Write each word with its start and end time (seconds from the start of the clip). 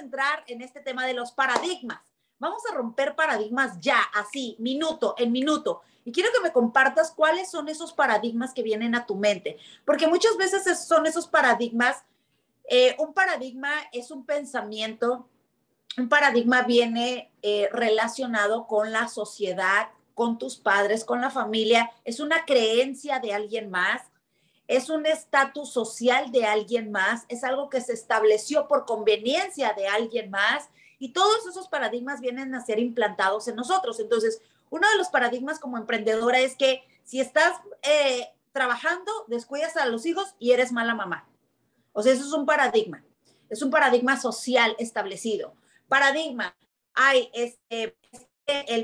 entrar 0.00 0.44
en 0.46 0.62
este 0.62 0.80
tema 0.80 1.06
de 1.06 1.14
los 1.14 1.32
paradigmas. 1.32 2.00
Vamos 2.38 2.62
a 2.70 2.74
romper 2.74 3.14
paradigmas 3.14 3.78
ya, 3.80 4.00
así, 4.14 4.56
minuto 4.58 5.14
en 5.18 5.30
minuto. 5.30 5.82
Y 6.04 6.12
quiero 6.12 6.30
que 6.32 6.40
me 6.40 6.52
compartas 6.52 7.12
cuáles 7.12 7.50
son 7.50 7.68
esos 7.68 7.92
paradigmas 7.92 8.54
que 8.54 8.62
vienen 8.62 8.94
a 8.94 9.06
tu 9.06 9.14
mente, 9.14 9.58
porque 9.84 10.08
muchas 10.08 10.36
veces 10.36 10.86
son 10.86 11.06
esos 11.06 11.28
paradigmas. 11.28 12.02
Eh, 12.68 12.96
un 12.98 13.12
paradigma 13.12 13.72
es 13.92 14.10
un 14.10 14.24
pensamiento, 14.24 15.28
un 15.98 16.08
paradigma 16.08 16.62
viene 16.62 17.30
eh, 17.42 17.68
relacionado 17.72 18.66
con 18.66 18.92
la 18.92 19.08
sociedad, 19.08 19.90
con 20.14 20.38
tus 20.38 20.56
padres, 20.56 21.04
con 21.04 21.20
la 21.20 21.30
familia, 21.30 21.90
es 22.04 22.20
una 22.20 22.44
creencia 22.44 23.20
de 23.20 23.32
alguien 23.32 23.70
más, 23.70 24.09
es 24.70 24.88
un 24.88 25.04
estatus 25.04 25.72
social 25.72 26.30
de 26.30 26.46
alguien 26.46 26.92
más, 26.92 27.24
es 27.28 27.42
algo 27.42 27.68
que 27.68 27.80
se 27.80 27.92
estableció 27.92 28.68
por 28.68 28.86
conveniencia 28.86 29.72
de 29.72 29.88
alguien 29.88 30.30
más 30.30 30.68
y 31.00 31.12
todos 31.12 31.44
esos 31.48 31.66
paradigmas 31.66 32.20
vienen 32.20 32.54
a 32.54 32.64
ser 32.64 32.78
implantados 32.78 33.48
en 33.48 33.56
nosotros. 33.56 33.98
Entonces, 33.98 34.40
uno 34.70 34.88
de 34.88 34.96
los 34.96 35.08
paradigmas 35.08 35.58
como 35.58 35.76
emprendedora 35.76 36.38
es 36.38 36.54
que 36.54 36.84
si 37.02 37.20
estás 37.20 37.54
eh, 37.82 38.28
trabajando, 38.52 39.10
descuidas 39.26 39.76
a 39.76 39.86
los 39.86 40.06
hijos 40.06 40.36
y 40.38 40.52
eres 40.52 40.70
mala 40.70 40.94
mamá. 40.94 41.28
O 41.92 42.04
sea, 42.04 42.12
eso 42.12 42.24
es 42.24 42.32
un 42.32 42.46
paradigma. 42.46 43.04
Es 43.48 43.62
un 43.62 43.72
paradigma 43.72 44.20
social 44.20 44.76
establecido. 44.78 45.52
Paradigma, 45.88 46.54
hay 46.94 47.28
este, 47.34 47.96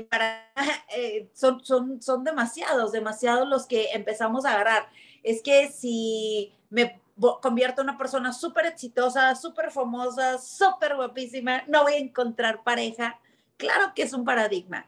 para, 0.09 0.51
eh, 0.97 1.29
son, 1.33 1.63
son, 1.63 2.01
son 2.01 2.25
demasiados, 2.25 2.91
demasiados 2.91 3.47
los 3.47 3.67
que 3.67 3.91
empezamos 3.93 4.43
a 4.43 4.51
agarrar. 4.51 4.89
Es 5.27 5.41
que 5.41 5.69
si 5.69 6.53
me 6.69 7.01
convierto 7.41 7.81
en 7.81 7.89
una 7.89 7.97
persona 7.97 8.31
súper 8.31 8.65
exitosa, 8.65 9.35
súper 9.35 9.71
famosa, 9.71 10.37
súper 10.37 10.95
guapísima, 10.95 11.63
no 11.67 11.83
voy 11.83 11.95
a 11.95 11.97
encontrar 11.97 12.63
pareja. 12.63 13.19
Claro 13.57 13.91
que 13.93 14.03
es 14.03 14.13
un 14.13 14.23
paradigma. 14.23 14.87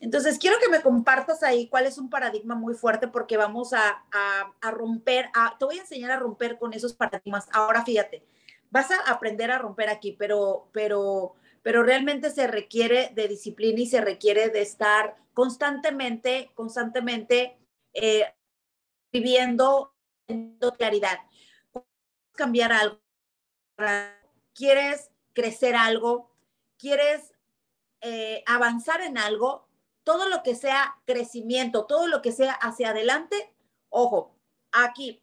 Entonces, 0.00 0.38
quiero 0.38 0.58
que 0.58 0.68
me 0.68 0.82
compartas 0.82 1.42
ahí 1.42 1.68
cuál 1.68 1.86
es 1.86 1.96
un 1.96 2.10
paradigma 2.10 2.54
muy 2.54 2.74
fuerte 2.74 3.08
porque 3.08 3.38
vamos 3.38 3.72
a, 3.72 4.04
romper, 4.60 5.30
a, 5.34 5.56
te 5.58 5.64
voy 5.64 5.78
a 5.78 5.80
enseñar 5.80 6.10
a 6.10 6.18
romper 6.18 6.58
con 6.58 6.74
esos 6.74 6.92
paradigmas. 6.92 7.48
Ahora, 7.54 7.82
fíjate, 7.82 8.22
vas 8.70 8.90
a 8.90 9.10
aprender 9.10 9.50
a 9.50 9.58
romper 9.58 9.88
aquí, 9.88 10.12
pero, 10.12 10.68
pero, 10.72 11.34
pero 11.62 11.82
realmente 11.82 12.28
se 12.28 12.46
requiere 12.46 13.10
de 13.14 13.26
disciplina 13.26 13.80
y 13.80 13.86
se 13.86 14.02
requiere 14.02 14.50
de 14.50 14.60
estar 14.60 15.16
constantemente, 15.32 16.50
constantemente 16.54 17.56
eh, 17.94 18.26
viviendo 19.12 19.94
claridad. 20.76 21.18
Cambiar 22.32 22.72
algo, 22.72 23.00
quieres 24.54 25.10
crecer 25.32 25.76
algo, 25.76 26.30
quieres 26.78 27.32
eh, 28.00 28.42
avanzar 28.46 29.00
en 29.00 29.18
algo, 29.18 29.68
todo 30.04 30.28
lo 30.28 30.42
que 30.42 30.54
sea 30.54 30.96
crecimiento, 31.04 31.84
todo 31.86 32.06
lo 32.06 32.22
que 32.22 32.32
sea 32.32 32.52
hacia 32.52 32.90
adelante, 32.90 33.52
ojo, 33.88 34.34
aquí, 34.72 35.22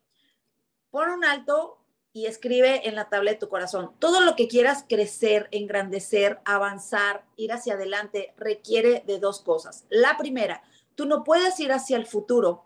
pon 0.91 1.09
un 1.09 1.25
alto 1.25 1.79
y 2.13 2.27
escribe 2.27 2.87
en 2.87 2.95
la 2.95 3.09
tabla 3.09 3.31
de 3.31 3.37
tu 3.37 3.49
corazón. 3.49 3.91
Todo 3.99 4.21
lo 4.21 4.35
que 4.35 4.47
quieras 4.47 4.85
crecer, 4.87 5.49
engrandecer, 5.51 6.39
avanzar, 6.45 7.25
ir 7.35 7.51
hacia 7.51 7.73
adelante, 7.73 8.33
requiere 8.37 9.03
de 9.05 9.19
dos 9.19 9.41
cosas. 9.41 9.85
La 9.89 10.17
primera, 10.17 10.63
tú 10.95 11.05
no 11.05 11.23
puedes 11.25 11.59
ir 11.59 11.73
hacia 11.73 11.97
el 11.97 12.05
futuro, 12.05 12.64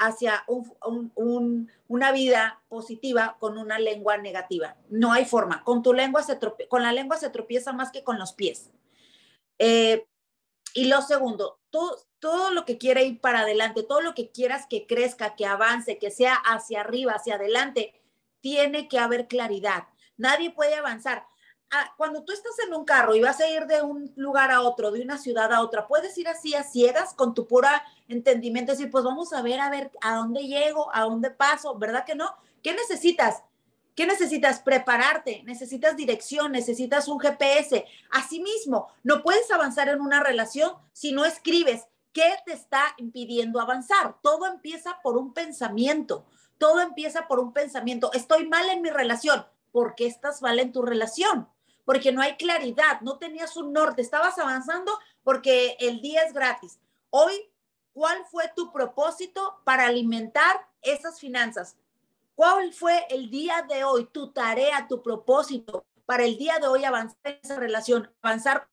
hacia 0.00 0.44
una 1.86 2.12
vida 2.12 2.62
positiva 2.68 3.36
con 3.38 3.58
una 3.58 3.78
lengua 3.78 4.16
negativa. 4.16 4.76
No 4.88 5.12
hay 5.12 5.24
forma. 5.24 5.62
Con 5.64 5.82
tu 5.82 5.92
lengua 5.92 6.22
se 6.22 6.38
con 6.68 6.82
la 6.82 6.92
lengua 6.92 7.16
se 7.16 7.30
tropieza 7.30 7.72
más 7.72 7.90
que 7.90 8.04
con 8.04 8.18
los 8.18 8.32
pies. 8.32 8.70
Eh, 9.58 10.06
y 10.74 10.88
lo 10.88 11.00
segundo, 11.02 11.58
todo, 11.70 11.96
todo 12.18 12.50
lo 12.50 12.64
que 12.64 12.76
quiera 12.76 13.02
ir 13.02 13.20
para 13.20 13.40
adelante, 13.40 13.82
todo 13.82 14.00
lo 14.00 14.14
que 14.14 14.30
quieras 14.30 14.66
que 14.68 14.86
crezca, 14.86 15.34
que 15.34 15.46
avance, 15.46 15.98
que 15.98 16.10
sea 16.10 16.34
hacia 16.34 16.80
arriba, 16.80 17.12
hacia 17.12 17.36
adelante, 17.36 17.94
tiene 18.40 18.88
que 18.88 18.98
haber 18.98 19.26
claridad. 19.26 19.84
Nadie 20.16 20.50
puede 20.50 20.74
avanzar. 20.74 21.26
Ah, 21.70 21.92
cuando 21.96 22.22
tú 22.22 22.32
estás 22.32 22.58
en 22.66 22.74
un 22.74 22.84
carro 22.84 23.14
y 23.16 23.20
vas 23.20 23.40
a 23.40 23.48
ir 23.48 23.66
de 23.66 23.82
un 23.82 24.12
lugar 24.16 24.52
a 24.52 24.60
otro, 24.60 24.92
de 24.92 25.02
una 25.02 25.18
ciudad 25.18 25.52
a 25.52 25.62
otra, 25.62 25.88
puedes 25.88 26.16
ir 26.16 26.28
así 26.28 26.54
a 26.54 26.62
ciegas 26.62 27.12
con 27.12 27.34
tu 27.34 27.46
pura 27.48 27.82
entendimiento, 28.08 28.72
decir, 28.72 28.90
pues 28.90 29.02
vamos 29.02 29.32
a 29.32 29.42
ver, 29.42 29.60
a 29.60 29.68
ver 29.68 29.90
a 30.00 30.14
dónde 30.14 30.46
llego, 30.46 30.94
a 30.94 31.02
dónde 31.02 31.30
paso, 31.30 31.76
¿verdad 31.76 32.04
que 32.04 32.14
no? 32.14 32.36
¿Qué 32.62 32.72
necesitas? 32.72 33.42
¿Qué 33.96 34.06
necesitas? 34.06 34.60
Prepararte, 34.60 35.42
necesitas 35.44 35.96
dirección, 35.96 36.52
necesitas 36.52 37.08
un 37.08 37.18
GPS. 37.18 37.84
Asimismo, 38.10 38.88
no 39.02 39.22
puedes 39.22 39.50
avanzar 39.50 39.88
en 39.88 40.00
una 40.00 40.22
relación 40.22 40.72
si 40.92 41.12
no 41.12 41.24
escribes 41.24 41.86
qué 42.12 42.34
te 42.44 42.52
está 42.52 42.94
impidiendo 42.98 43.58
avanzar. 43.58 44.16
Todo 44.22 44.46
empieza 44.46 45.00
por 45.02 45.16
un 45.16 45.32
pensamiento. 45.32 46.26
Todo 46.58 46.80
empieza 46.80 47.26
por 47.26 47.40
un 47.40 47.52
pensamiento. 47.52 48.12
Estoy 48.12 48.46
mal 48.46 48.68
en 48.68 48.82
mi 48.82 48.90
relación. 48.90 49.46
¿Por 49.72 49.94
qué 49.94 50.06
estás 50.06 50.42
mal 50.42 50.58
en 50.58 50.72
tu 50.72 50.82
relación? 50.82 51.48
Porque 51.86 52.12
no 52.12 52.20
hay 52.20 52.36
claridad, 52.36 53.00
no 53.00 53.16
tenías 53.16 53.56
un 53.56 53.72
norte, 53.72 54.02
estabas 54.02 54.38
avanzando 54.38 54.92
porque 55.22 55.78
el 55.80 56.02
día 56.02 56.24
es 56.24 56.34
gratis. 56.34 56.78
Hoy, 57.08 57.32
¿cuál 57.94 58.18
fue 58.30 58.52
tu 58.54 58.70
propósito 58.70 59.62
para 59.64 59.86
alimentar 59.86 60.68
esas 60.82 61.18
finanzas? 61.18 61.76
¿Cuál 62.34 62.74
fue 62.74 63.06
el 63.08 63.30
día 63.30 63.64
de 63.66 63.84
hoy, 63.84 64.04
tu 64.06 64.32
tarea, 64.32 64.86
tu 64.86 65.02
propósito 65.02 65.86
para 66.04 66.24
el 66.24 66.36
día 66.36 66.58
de 66.58 66.68
hoy 66.68 66.84
avanzar 66.84 67.18
en 67.24 67.40
esa 67.42 67.56
relación, 67.56 68.12
avanzar 68.20 68.68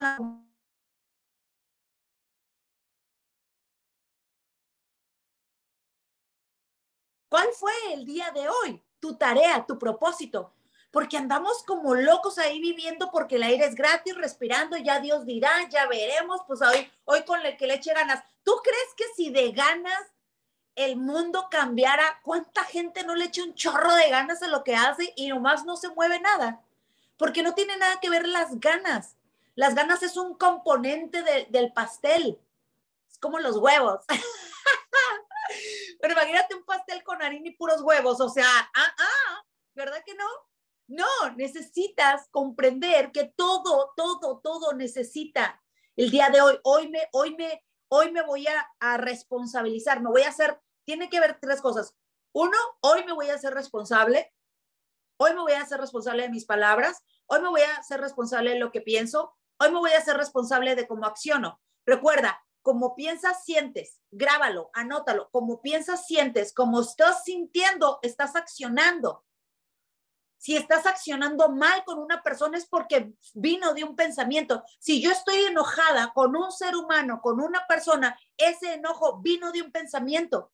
¿Cuál 7.29 7.47
fue 7.53 7.73
el 7.93 8.05
día 8.05 8.31
de 8.31 8.47
hoy? 8.47 8.83
Tu 8.99 9.15
tarea, 9.17 9.65
tu 9.65 9.79
propósito. 9.79 10.53
Porque 10.93 11.17
andamos 11.17 11.63
como 11.63 11.95
locos 11.95 12.37
ahí 12.37 12.61
viviendo 12.61 13.09
porque 13.09 13.37
el 13.37 13.43
aire 13.43 13.65
es 13.65 13.73
gratis, 13.73 14.15
respirando, 14.15 14.77
ya 14.77 14.99
Dios 14.99 15.25
dirá, 15.25 15.67
ya 15.67 15.87
veremos, 15.87 16.41
pues 16.45 16.61
hoy, 16.61 16.87
hoy 17.05 17.23
con 17.23 17.43
el 17.43 17.57
que 17.57 17.65
le 17.65 17.73
eche 17.73 17.95
ganas. 17.95 18.23
¿Tú 18.43 18.51
crees 18.63 18.93
que 18.95 19.05
si 19.15 19.31
de 19.31 19.51
ganas 19.53 20.11
el 20.75 20.95
mundo 20.95 21.47
cambiara, 21.49 22.19
¿cuánta 22.21 22.63
gente 22.63 23.03
no 23.03 23.15
le 23.15 23.25
echa 23.25 23.41
un 23.41 23.55
chorro 23.55 23.95
de 23.95 24.11
ganas 24.11 24.43
a 24.43 24.47
lo 24.47 24.63
que 24.63 24.75
hace 24.75 25.11
y 25.15 25.29
nomás 25.29 25.65
no 25.65 25.77
se 25.77 25.89
mueve 25.89 26.19
nada? 26.19 26.61
Porque 27.17 27.41
no 27.41 27.55
tiene 27.55 27.75
nada 27.75 27.99
que 27.99 28.11
ver 28.11 28.27
las 28.27 28.59
ganas. 28.59 29.15
Las 29.55 29.73
ganas 29.73 30.03
es 30.03 30.15
un 30.15 30.35
componente 30.35 31.23
del 31.49 31.73
pastel. 31.73 32.39
Es 33.09 33.17
como 33.17 33.39
los 33.39 33.57
huevos. 33.57 34.05
Pero 35.99 36.13
imagínate 36.13 36.53
un 36.53 36.65
pastel 36.65 37.03
con 37.03 37.19
harina 37.19 37.47
y 37.47 37.55
puros 37.55 37.81
huevos. 37.81 38.21
O 38.21 38.29
sea, 38.29 38.45
ah, 38.47 38.95
ah, 38.99 39.43
¿verdad 39.73 40.03
que 40.05 40.13
no? 40.13 40.52
No, 40.87 41.07
necesitas 41.37 42.27
comprender 42.29 43.11
que 43.11 43.33
todo, 43.35 43.93
todo, 43.95 44.39
todo 44.39 44.73
necesita 44.73 45.61
el 45.95 46.11
día 46.11 46.29
de 46.29 46.41
hoy. 46.41 46.59
Hoy 46.63 46.89
me, 46.89 47.07
hoy 47.11 47.35
me, 47.35 47.63
hoy 47.87 48.11
me 48.11 48.21
voy 48.23 48.45
a, 48.47 48.97
responsabilizar, 48.97 50.01
me 50.01 50.09
voy 50.09 50.23
a 50.23 50.29
hacer 50.29 50.59
tiene 50.85 51.09
que 51.09 51.19
ver 51.19 51.37
tres 51.39 51.61
cosas. 51.61 51.95
Uno, 52.33 52.57
hoy 52.81 53.05
me 53.05 53.13
voy 53.13 53.29
a 53.29 53.37
ser 53.37 53.53
responsable. 53.53 54.33
Hoy 55.17 55.33
me 55.33 55.41
voy 55.41 55.53
a 55.53 55.65
ser 55.65 55.79
responsable 55.79 56.23
de 56.23 56.29
mis 56.29 56.45
palabras. 56.45 57.01
Hoy 57.27 57.41
me 57.41 57.49
voy 57.49 57.61
a 57.61 57.81
ser 57.83 58.01
responsable 58.01 58.51
de 58.51 58.59
lo 58.59 58.71
que 58.71 58.81
pienso. 58.81 59.33
Hoy 59.59 59.71
me 59.71 59.79
voy 59.79 59.91
a 59.91 60.01
ser 60.01 60.17
responsable 60.17 60.75
de 60.75 60.87
cómo 60.87 61.05
acciono. 61.05 61.61
Recuerda, 61.85 62.43
como 62.61 62.95
piensas, 62.95 63.43
sientes. 63.45 64.01
Grábalo, 64.11 64.71
anótalo. 64.73 65.29
Como 65.31 65.61
piensas, 65.61 66.05
sientes. 66.05 66.53
Como 66.53 66.81
estás 66.81 67.23
sintiendo, 67.23 67.99
estás 68.01 68.35
accionando. 68.35 69.23
Si 70.43 70.57
estás 70.57 70.85
accionando 70.85 71.47
mal 71.47 71.85
con 71.85 71.99
una 71.99 72.21
persona 72.21 72.57
es 72.57 72.65
porque 72.65 73.13
vino 73.33 73.73
de 73.73 73.85
un 73.85 73.95
pensamiento. 73.95 74.61
Si 74.77 75.01
yo 75.01 75.09
estoy 75.09 75.37
enojada 75.45 76.11
con 76.13 76.35
un 76.35 76.51
ser 76.51 76.75
humano, 76.75 77.21
con 77.21 77.39
una 77.39 77.65
persona, 77.65 78.19
ese 78.35 78.73
enojo 78.73 79.21
vino 79.21 79.53
de 79.53 79.61
un 79.61 79.71
pensamiento 79.71 80.51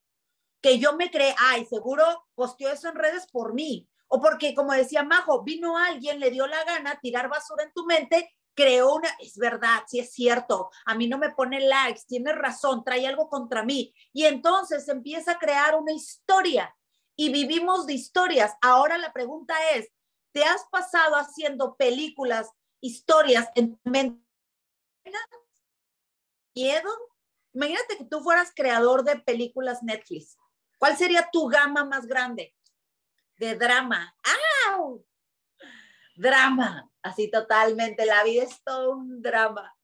que 0.61 0.77
yo 0.77 0.95
me 0.95 1.09
creé, 1.09 1.33
ay, 1.39 1.65
seguro 1.65 2.05
posteó 2.35 2.69
eso 2.69 2.87
en 2.87 2.97
redes 2.97 3.25
por 3.31 3.55
mí. 3.55 3.89
O 4.07 4.21
porque, 4.21 4.53
como 4.53 4.73
decía 4.73 5.01
Majo, 5.01 5.41
vino 5.41 5.75
alguien, 5.75 6.19
le 6.19 6.29
dio 6.29 6.45
la 6.45 6.63
gana 6.65 6.99
tirar 7.01 7.27
basura 7.27 7.63
en 7.63 7.73
tu 7.73 7.83
mente, 7.87 8.31
creó 8.53 8.93
una, 8.93 9.09
es 9.19 9.37
verdad, 9.37 9.85
sí 9.87 9.99
es 9.99 10.13
cierto, 10.13 10.69
a 10.85 10.93
mí 10.93 11.07
no 11.07 11.17
me 11.17 11.31
pone 11.31 11.61
likes, 11.61 12.01
tiene 12.07 12.31
razón, 12.33 12.83
trae 12.83 13.07
algo 13.07 13.27
contra 13.27 13.63
mí. 13.63 13.91
Y 14.13 14.25
entonces 14.25 14.87
empieza 14.87 15.31
a 15.31 15.39
crear 15.39 15.75
una 15.75 15.93
historia 15.93 16.75
y 17.19 17.33
vivimos 17.33 17.85
de 17.85 17.91
historias. 17.91 18.55
Ahora 18.61 18.97
la 18.97 19.11
pregunta 19.11 19.53
es, 19.73 19.91
¿te 20.31 20.45
has 20.45 20.63
pasado 20.71 21.17
haciendo 21.17 21.75
películas, 21.75 22.49
historias 22.79 23.49
en 23.55 23.75
tu 23.75 23.89
mente? 23.89 24.25
¿Miedo? 26.55 26.89
Imagínate 27.51 27.97
que 27.97 28.05
tú 28.05 28.21
fueras 28.21 28.53
creador 28.55 29.03
de 29.03 29.19
películas 29.19 29.83
Netflix. 29.83 30.37
¿Cuál 30.77 30.95
sería 30.95 31.29
tu 31.29 31.47
gama 31.47 31.83
más 31.83 32.05
grande? 32.07 32.55
De 33.35 33.53
drama. 33.55 34.15
¡Ah! 34.23 34.77
Drama. 36.15 36.89
así 37.01 37.29
totalmente. 37.29 38.05
La 38.05 38.23
vida 38.23 38.43
es 38.43 38.63
todo 38.63 38.95
un 38.95 39.21
drama 39.21 39.77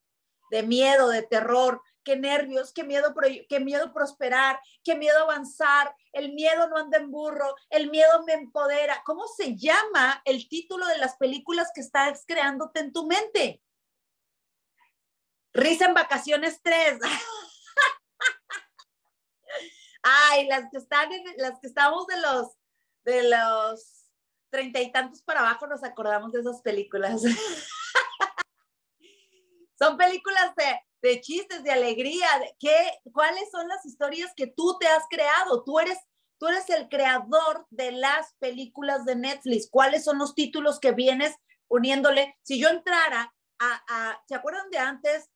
de 0.50 0.62
miedo, 0.62 1.08
de 1.08 1.22
terror, 1.22 1.82
qué 2.06 2.16
nervios, 2.16 2.72
qué 2.72 2.84
miedo, 2.84 3.14
qué 3.48 3.60
miedo 3.60 3.92
prosperar, 3.92 4.60
qué 4.84 4.94
miedo 4.94 5.18
avanzar, 5.24 5.92
el 6.12 6.32
miedo 6.32 6.68
no 6.68 6.76
anda 6.76 6.98
en 6.98 7.10
burro, 7.10 7.54
el 7.68 7.90
miedo 7.90 8.22
me 8.24 8.34
empodera. 8.34 9.02
¿Cómo 9.04 9.26
se 9.26 9.56
llama 9.56 10.22
el 10.24 10.48
título 10.48 10.86
de 10.86 10.98
las 10.98 11.16
películas 11.16 11.70
que 11.74 11.80
estás 11.80 12.24
creándote 12.26 12.80
en 12.80 12.92
tu 12.92 13.06
mente? 13.06 13.60
Risa 15.52 15.86
en 15.86 15.94
vacaciones 15.94 16.60
3. 16.62 17.00
Ay, 20.02 20.46
las 20.46 20.70
que 20.70 20.78
están 20.78 21.12
en, 21.12 21.24
las 21.38 21.58
que 21.58 21.66
estamos 21.66 22.06
de 22.06 22.20
los 22.20 22.52
de 23.04 23.22
los 23.28 24.10
treinta 24.50 24.80
y 24.80 24.92
tantos 24.92 25.22
para 25.22 25.40
abajo 25.40 25.66
nos 25.66 25.82
acordamos 25.82 26.32
de 26.32 26.40
esas 26.40 26.60
películas. 26.62 27.22
Son 29.78 29.96
películas 29.96 30.54
de, 30.56 30.80
de, 31.02 31.20
chistes, 31.20 31.62
de 31.62 31.70
alegría, 31.70 32.26
de 32.40 32.56
qué, 32.58 33.00
cuáles 33.12 33.50
son 33.50 33.68
las 33.68 33.84
historias 33.84 34.32
que 34.36 34.46
tú 34.46 34.76
te 34.78 34.86
has 34.86 35.04
creado. 35.10 35.64
Tú 35.64 35.78
eres, 35.78 35.98
tú 36.38 36.48
eres 36.48 36.68
el 36.70 36.88
creador 36.88 37.66
de 37.70 37.92
las 37.92 38.34
películas 38.38 39.04
de 39.04 39.16
Netflix. 39.16 39.68
¿Cuáles 39.70 40.04
son 40.04 40.18
los 40.18 40.34
títulos 40.34 40.80
que 40.80 40.92
vienes 40.92 41.34
uniéndole? 41.68 42.36
Si 42.42 42.58
yo 42.58 42.68
entrara 42.68 43.34
a, 43.58 43.82
a 43.88 44.22
¿se 44.26 44.34
acuerdan 44.34 44.70
de 44.70 44.78
antes 44.78 45.30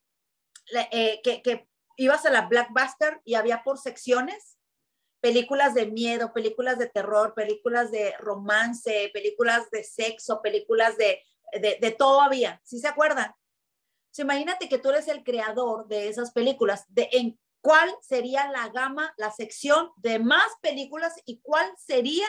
eh, 0.90 1.20
que, 1.22 1.42
que 1.42 1.68
ibas 1.96 2.24
a 2.24 2.30
la 2.30 2.42
Blackbuster 2.42 3.20
y 3.24 3.34
había 3.34 3.62
por 3.62 3.78
secciones? 3.78 4.56
películas 5.20 5.74
de 5.74 5.86
miedo, 5.86 6.32
películas 6.32 6.78
de 6.78 6.88
terror, 6.88 7.34
películas 7.34 7.90
de 7.90 8.14
romance, 8.18 9.10
películas 9.12 9.70
de 9.70 9.84
sexo, 9.84 10.40
películas 10.42 10.96
de, 10.96 11.22
de, 11.60 11.78
de 11.80 11.90
todo 11.90 12.22
¿sí 12.64 12.78
se 12.78 12.88
acuerdan? 12.88 13.34
Imagínate 14.18 14.68
que 14.68 14.78
tú 14.78 14.90
eres 14.90 15.08
el 15.08 15.22
creador 15.22 15.86
de 15.86 16.08
esas 16.08 16.32
películas, 16.32 16.84
de 16.88 17.08
en 17.12 17.38
cuál 17.60 17.90
sería 18.02 18.50
la 18.50 18.68
gama, 18.68 19.14
la 19.16 19.30
sección 19.30 19.90
de 19.96 20.18
más 20.18 20.48
películas 20.60 21.14
y 21.26 21.40
cuál 21.40 21.70
sería 21.78 22.26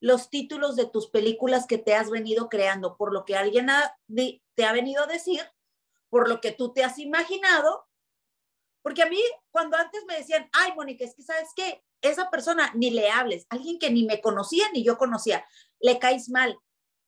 los 0.00 0.28
títulos 0.28 0.76
de 0.76 0.86
tus 0.86 1.08
películas 1.08 1.66
que 1.66 1.78
te 1.78 1.94
has 1.94 2.10
venido 2.10 2.48
creando, 2.48 2.96
por 2.96 3.12
lo 3.12 3.24
que 3.24 3.36
alguien 3.36 3.68
te 4.54 4.64
ha 4.64 4.72
venido 4.72 5.04
a 5.04 5.06
decir, 5.06 5.40
por 6.10 6.28
lo 6.28 6.40
que 6.40 6.52
tú 6.52 6.72
te 6.72 6.84
has 6.84 6.98
imaginado. 6.98 7.86
Porque 8.82 9.02
a 9.02 9.08
mí, 9.08 9.20
cuando 9.50 9.78
antes 9.78 10.04
me 10.06 10.16
decían, 10.16 10.48
ay, 10.52 10.72
Mónica, 10.74 11.04
es 11.04 11.14
que 11.14 11.22
sabes 11.22 11.48
qué, 11.56 11.82
esa 12.02 12.30
persona 12.30 12.70
ni 12.74 12.90
le 12.90 13.10
hables, 13.10 13.46
alguien 13.48 13.78
que 13.78 13.90
ni 13.90 14.04
me 14.04 14.20
conocía 14.20 14.66
ni 14.72 14.84
yo 14.84 14.98
conocía, 14.98 15.46
le 15.80 15.98
caes 15.98 16.28
mal. 16.28 16.58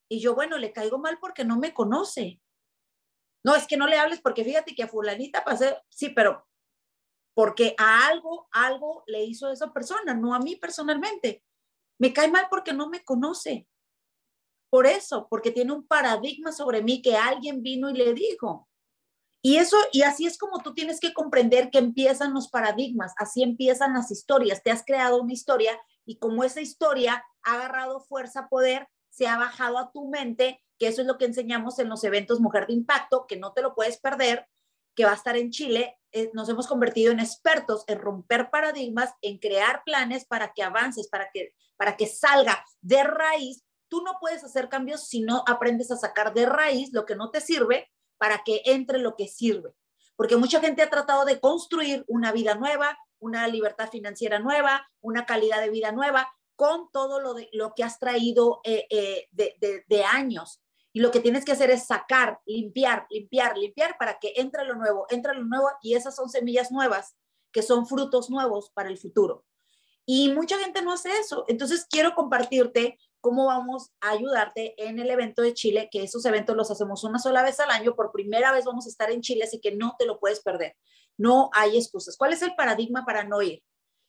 Y 0.09 0.21
yo, 0.21 0.35
bueno, 0.35 0.57
le 0.57 0.73
caigo 0.73 0.99
mal 0.99 1.19
porque 1.21 1.45
no 1.45 1.59
me 1.59 1.75
conoce. 1.75 2.41
No, 3.46 3.54
es 3.54 3.69
que 3.69 3.76
no 3.76 3.87
le 3.87 3.96
hables 3.96 4.20
porque 4.20 4.43
fíjate 4.43 4.75
que 4.75 4.82
a 4.82 4.88
fulanita 4.88 5.44
pasé, 5.44 5.78
sí, 5.88 6.08
pero 6.08 6.44
porque 7.32 7.76
a 7.78 8.08
algo, 8.08 8.48
algo 8.50 9.04
le 9.06 9.22
hizo 9.22 9.46
a 9.46 9.52
esa 9.52 9.72
persona, 9.72 10.14
no 10.14 10.34
a 10.34 10.40
mí 10.40 10.56
personalmente. 10.56 11.44
Me 11.96 12.12
cae 12.12 12.28
mal 12.28 12.48
porque 12.50 12.72
no 12.72 12.88
me 12.88 13.04
conoce. 13.04 13.69
Por 14.69 14.84
eso, 14.88 15.28
porque 15.31 15.52
tiene 15.52 15.72
un 15.72 15.87
paradigma 15.87 16.50
sobre 16.50 16.82
mí 16.82 17.00
que 17.00 17.14
alguien 17.14 17.62
vino 17.62 17.88
y 17.88 17.94
le 17.94 18.14
dijo. 18.14 18.69
Y 19.40 19.58
eso, 19.58 19.76
y 19.93 20.02
así 20.02 20.26
es 20.26 20.38
como 20.38 20.60
tú 20.60 20.75
tienes 20.75 20.98
que 20.98 21.14
comprender 21.14 21.70
que 21.70 21.78
empiezan 21.78 22.34
los 22.34 22.48
paradigmas, 22.48 23.14
así 23.16 23.44
empiezan 23.44 23.94
las 23.94 24.10
historias. 24.10 24.64
Te 24.64 24.72
has 24.72 24.82
creado 24.84 25.22
una 25.22 25.32
historia 25.32 25.78
y 26.04 26.19
como 26.19 26.43
esa 26.43 26.60
historia 26.60 27.25
ha 27.44 27.54
agarrado 27.54 28.00
fuerza, 28.00 28.48
poder, 28.48 28.88
se 29.08 29.28
ha 29.28 29.38
bajado 29.38 29.78
a 29.78 29.93
tu 29.93 30.08
mente 30.08 30.60
que 30.78 30.88
eso 30.88 31.00
es 31.00 31.06
lo 31.06 31.19
que 31.19 31.25
enseñamos 31.25 31.78
en 31.78 31.88
los 31.88 32.05
eventos 32.05 32.40
Mujer 32.40 32.67
de 32.67 32.75
Impacto, 32.75 33.26
que 33.26 33.37
no 33.37 33.52
te 33.52 33.62
lo 33.62 33.75
puedes 33.75 33.99
perder, 33.99 34.49
que 34.94 35.05
va 35.05 35.12
a 35.12 35.17
estar 35.17 35.37
en 35.37 35.50
Chile. 35.50 35.99
Eh, 36.12 36.31
nos 36.32 36.49
hemos 36.49 36.67
convertido 36.67 37.12
en 37.12 37.20
expertos 37.20 37.84
en 37.87 37.99
romper 37.99 38.50
paradigmas, 38.50 39.12
en 39.20 39.38
crear 39.38 39.82
planes 39.84 40.25
para 40.25 40.52
que 40.52 40.62
avances, 40.62 41.08
para 41.08 41.31
que, 41.32 41.55
para 41.76 41.96
que 41.96 42.06
salga 42.06 42.64
de 42.81 43.05
raíz. 43.05 43.62
Tú 43.88 44.02
no 44.02 44.17
puedes 44.20 44.43
hacer 44.43 44.69
cambios 44.69 45.06
si 45.06 45.20
no 45.20 45.44
aprendes 45.46 45.90
a 45.90 45.96
sacar 45.96 46.34
de 46.34 46.46
raíz 46.46 46.93
lo 46.93 47.05
que 47.05 47.14
no 47.14 47.31
te 47.31 47.40
sirve 47.40 47.90
para 48.19 48.43
que 48.44 48.62
entre 48.64 48.99
lo 48.99 49.14
que 49.14 49.29
sirve. 49.29 49.75
Porque 50.17 50.37
mucha 50.37 50.61
gente 50.61 50.82
ha 50.82 50.90
tratado 50.90 51.25
de 51.25 51.40
construir 51.40 52.05
una 52.08 52.32
vida 52.32 52.55
nueva, 52.55 52.99
una 53.19 53.46
libertad 53.49 53.90
financiera 53.90 54.38
nueva, 54.38 54.88
una 55.00 55.26
calidad 55.26 55.61
de 55.61 55.70
vida 55.70 55.93
nueva, 55.93 56.29
con 56.56 56.90
todo 56.90 57.20
lo, 57.20 57.34
de, 57.34 57.50
lo 57.52 57.75
que 57.75 57.84
has 57.84 57.99
traído 57.99 58.61
eh, 58.64 58.87
eh, 58.90 59.29
de, 59.31 59.56
de, 59.61 59.84
de, 59.87 60.05
años. 60.05 60.62
Y 60.96 61.00
lo 61.00 61.10
que 61.10 61.20
tienes 61.20 61.44
que 61.44 61.52
hacer 61.52 61.70
es 61.70 61.84
sacar, 61.84 62.40
limpiar, 62.46 63.06
limpiar, 63.10 63.58
limpiar 63.58 63.98
para 63.98 64.19
que 64.19 64.32
entre 64.37 64.64
lo 64.64 64.76
nuevo, 64.76 65.04
entre 65.10 65.34
lo 65.34 65.44
nuevo 65.44 65.69
y 65.82 65.93
esas 65.93 66.16
son 66.16 66.31
semillas 66.31 66.72
nuevas 66.72 67.14
que 67.52 67.60
son 67.60 67.87
frutos 67.87 68.31
nuevos 68.31 68.70
para 68.70 68.88
el 68.88 68.96
futuro. 68.96 69.44
Y 70.06 70.32
mucha 70.32 70.56
gente 70.56 70.81
no 70.81 70.94
hace 70.94 71.10
eso. 71.19 71.44
Entonces 71.48 71.87
quiero 71.90 72.14
compartirte 72.14 72.98
cómo 73.20 73.44
vamos 73.44 73.90
a 74.00 74.12
ayudarte 74.12 74.72
en 74.82 74.98
el 74.98 75.10
evento 75.10 75.43
de 75.43 75.52
Chile, 75.52 75.90
que 75.93 76.02
esos 76.02 76.25
eventos 76.25 76.56
los 76.56 76.70
hacemos 76.70 77.04
una 77.04 77.19
sola 77.19 77.43
vez 77.43 77.60
al 77.60 77.72
año. 77.72 77.94
Por 77.94 78.10
primera 78.10 78.50
vez 78.52 78.64
vamos 78.64 78.87
a 78.87 78.88
estar 78.88 79.10
en 79.10 79.20
Chile, 79.20 79.44
así 79.44 79.60
que 79.60 79.76
no 79.76 79.96
te 79.98 80.06
lo 80.06 80.19
puedes 80.19 80.40
perder. 80.40 80.78
No 81.19 81.50
hay 81.52 81.76
excusas. 81.76 82.16
¿Cuál 82.16 82.32
es 82.32 82.40
el 82.40 82.54
paradigma 82.54 83.04
para 83.04 83.22
no 83.22 83.43
ir? 83.43 83.62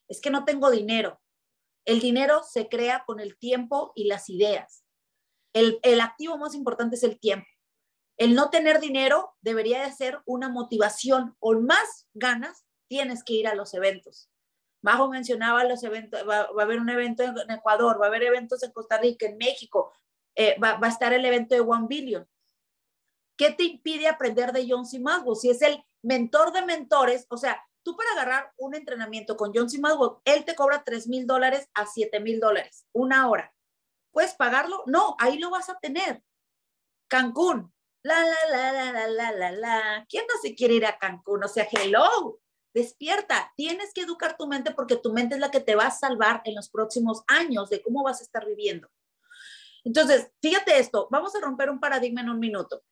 Es 0.08 0.22
que 0.22 0.30
no 0.30 0.46
tengo 0.46 0.70
dinero. 0.70 1.20
El 1.84 2.00
dinero 2.00 2.44
se 2.44 2.66
crea 2.66 3.04
con 3.06 3.20
el 3.20 3.36
tiempo 3.36 3.92
y 3.94 4.04
las 4.04 4.30
ideas. 4.30 4.87
El, 5.58 6.00
activo 6.00 6.38
más 6.38 6.54
importante 6.54 6.96
es 6.96 7.02
el 7.02 7.18
tiempo. 7.18 7.46
El 8.16 8.34
no 8.34 8.50
tener 8.50 8.80
dinero 8.80 9.34
debería 9.40 9.82
de 9.82 9.92
ser 9.92 10.20
una 10.24 10.48
motivación 10.48 11.36
o 11.40 11.54
más 11.60 12.08
ganas 12.14 12.64
tienes 12.88 13.24
que 13.24 13.34
ir 13.34 13.48
a 13.48 13.54
los 13.54 13.74
eventos. 13.74 14.30
Majo 14.82 15.08
mencionaba 15.08 15.64
los 15.64 15.82
eventos, 15.82 16.20
va, 16.28 16.40
a 16.42 16.62
haber 16.62 16.80
un 16.80 16.88
evento 16.88 17.24
en 17.24 17.50
Ecuador, 17.50 18.00
va 18.00 18.06
a 18.06 18.08
haber 18.08 18.22
eventos 18.22 18.62
en 18.62 18.72
Costa 18.72 18.98
Rica, 18.98 19.26
en 19.26 19.36
México, 19.36 19.92
eh, 20.36 20.56
va, 20.62 20.78
a 20.80 20.88
estar 20.88 21.12
el 21.12 21.24
evento 21.24 21.54
de 21.54 21.60
One 21.60 21.86
Billion. 21.88 22.28
¿Qué 23.36 23.52
te 23.52 23.64
impide 23.64 24.08
aprender 24.08 24.52
de 24.52 24.66
John 24.68 24.86
C. 24.86 25.00
Maxwell? 25.00 25.36
Si 25.36 25.50
es 25.50 25.62
el 25.62 25.84
mentor 26.02 26.52
de 26.52 26.64
mentores, 26.64 27.26
o 27.28 27.36
sea, 27.36 27.60
tú 27.82 27.96
para 27.96 28.12
agarrar 28.12 28.52
un 28.56 28.74
entrenamiento 28.74 29.36
con 29.36 29.52
John 29.52 29.68
C. 29.68 29.80
Maxwell, 29.80 30.18
él 30.24 30.44
te 30.44 30.54
cobra 30.54 30.84
3 30.84 31.08
mil 31.08 31.26
dólares 31.26 31.68
a 31.74 31.86
7 31.86 32.20
mil 32.20 32.38
dólares, 32.38 32.86
una 32.92 33.28
hora. 33.28 33.52
¿Puedes 34.18 34.34
pagarlo? 34.34 34.82
No, 34.86 35.14
ahí 35.20 35.38
lo 35.38 35.48
vas 35.48 35.68
a 35.68 35.78
tener. 35.78 36.24
Cancún. 37.06 37.72
La, 38.02 38.20
la, 38.24 38.50
la, 38.50 38.72
la, 38.72 38.92
la, 38.92 39.06
la, 39.06 39.30
la, 39.30 39.52
la. 39.52 40.06
¿Quién 40.08 40.24
no 40.26 40.34
se 40.42 40.56
quiere 40.56 40.74
ir 40.74 40.86
a 40.86 40.98
Cancún? 40.98 41.44
O 41.44 41.46
sea, 41.46 41.68
hello. 41.70 42.40
Despierta. 42.74 43.52
Tienes 43.56 43.94
que 43.94 44.00
educar 44.00 44.36
tu 44.36 44.48
mente 44.48 44.72
porque 44.72 44.96
tu 44.96 45.12
mente 45.12 45.36
es 45.36 45.40
la 45.40 45.52
que 45.52 45.60
te 45.60 45.76
va 45.76 45.86
a 45.86 45.92
salvar 45.92 46.42
en 46.44 46.56
los 46.56 46.68
próximos 46.68 47.22
años 47.28 47.70
de 47.70 47.80
cómo 47.80 48.02
vas 48.02 48.18
a 48.20 48.24
estar 48.24 48.44
viviendo. 48.44 48.88
Entonces, 49.84 50.32
fíjate 50.42 50.80
esto. 50.80 51.06
Vamos 51.12 51.36
a 51.36 51.40
romper 51.40 51.70
un 51.70 51.78
paradigma 51.78 52.22
en 52.22 52.30
un 52.30 52.40
minuto. 52.40 52.82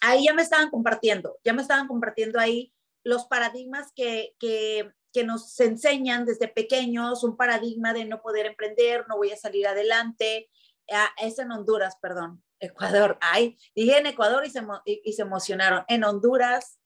Ahí 0.00 0.24
ya 0.24 0.34
me 0.34 0.42
estaban 0.42 0.70
compartiendo, 0.70 1.38
ya 1.44 1.52
me 1.52 1.62
estaban 1.62 1.86
compartiendo 1.86 2.40
ahí 2.40 2.74
los 3.04 3.26
paradigmas 3.26 3.92
que, 3.94 4.34
que 4.40 4.92
que 5.12 5.24
nos 5.24 5.58
enseñan 5.60 6.24
desde 6.24 6.48
pequeños 6.48 7.24
un 7.24 7.36
paradigma 7.36 7.92
de 7.92 8.04
no 8.04 8.20
poder 8.20 8.46
emprender, 8.46 9.06
no 9.08 9.16
voy 9.16 9.30
a 9.30 9.36
salir 9.36 9.66
adelante. 9.66 10.50
Ah, 10.90 11.10
es 11.18 11.38
en 11.38 11.50
Honduras, 11.52 11.96
perdón, 12.00 12.42
Ecuador. 12.60 13.18
Ay, 13.20 13.58
dije 13.74 13.98
en 13.98 14.06
Ecuador 14.06 14.44
y 14.44 14.50
se, 14.50 14.62
y, 14.84 15.12
se 15.12 15.22
emocionaron. 15.22 15.84
En 15.88 16.04
Honduras 16.04 16.78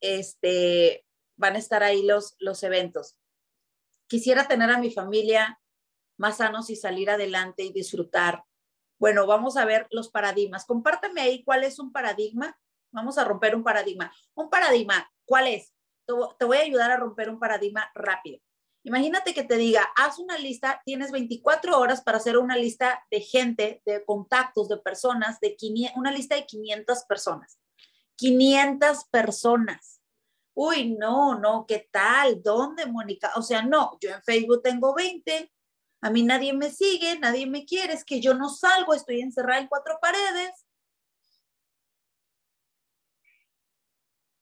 este, 0.00 1.06
van 1.36 1.56
a 1.56 1.58
estar 1.58 1.82
ahí 1.82 2.02
los, 2.02 2.36
los 2.38 2.62
eventos. 2.62 3.16
Quisiera 4.06 4.46
tener 4.46 4.70
a 4.70 4.78
mi 4.78 4.90
familia 4.90 5.60
más 6.16 6.38
sanos 6.38 6.70
y 6.70 6.76
salir 6.76 7.10
adelante 7.10 7.64
y 7.64 7.72
disfrutar. 7.72 8.44
Bueno, 8.98 9.26
vamos 9.26 9.56
a 9.56 9.64
ver 9.64 9.86
los 9.90 10.10
paradigmas. 10.10 10.64
Compártame 10.64 11.20
ahí 11.20 11.42
cuál 11.42 11.64
es 11.64 11.78
un 11.78 11.92
paradigma. 11.92 12.58
Vamos 12.92 13.18
a 13.18 13.24
romper 13.24 13.56
un 13.56 13.64
paradigma. 13.64 14.12
Un 14.34 14.48
paradigma, 14.48 15.10
¿cuál 15.24 15.48
es? 15.48 15.73
Te 16.06 16.44
voy 16.44 16.56
a 16.56 16.62
ayudar 16.62 16.90
a 16.90 16.96
romper 16.96 17.28
un 17.28 17.38
paradigma 17.38 17.90
rápido. 17.94 18.40
Imagínate 18.86 19.32
que 19.32 19.44
te 19.44 19.56
diga, 19.56 19.88
haz 19.96 20.18
una 20.18 20.36
lista, 20.36 20.82
tienes 20.84 21.10
24 21.10 21.78
horas 21.78 22.02
para 22.02 22.18
hacer 22.18 22.36
una 22.36 22.56
lista 22.56 23.02
de 23.10 23.22
gente, 23.22 23.82
de 23.86 24.04
contactos, 24.04 24.68
de 24.68 24.76
personas, 24.76 25.40
de 25.40 25.56
una 25.96 26.12
lista 26.12 26.34
de 26.34 26.44
500 26.44 27.04
personas. 27.04 27.58
500 28.16 29.04
personas. 29.06 30.02
Uy, 30.54 30.94
no, 30.96 31.38
no, 31.38 31.64
¿qué 31.66 31.88
tal? 31.90 32.42
¿Dónde, 32.42 32.86
Mónica? 32.86 33.32
O 33.36 33.42
sea, 33.42 33.62
no, 33.62 33.98
yo 34.00 34.10
en 34.10 34.22
Facebook 34.22 34.62
tengo 34.62 34.94
20, 34.94 35.50
a 36.02 36.10
mí 36.10 36.22
nadie 36.22 36.52
me 36.52 36.70
sigue, 36.70 37.18
nadie 37.18 37.46
me 37.46 37.64
quiere, 37.64 37.94
es 37.94 38.04
que 38.04 38.20
yo 38.20 38.34
no 38.34 38.50
salgo, 38.50 38.92
estoy 38.92 39.22
encerrada 39.22 39.60
en 39.62 39.68
cuatro 39.68 39.98
paredes. 40.00 40.66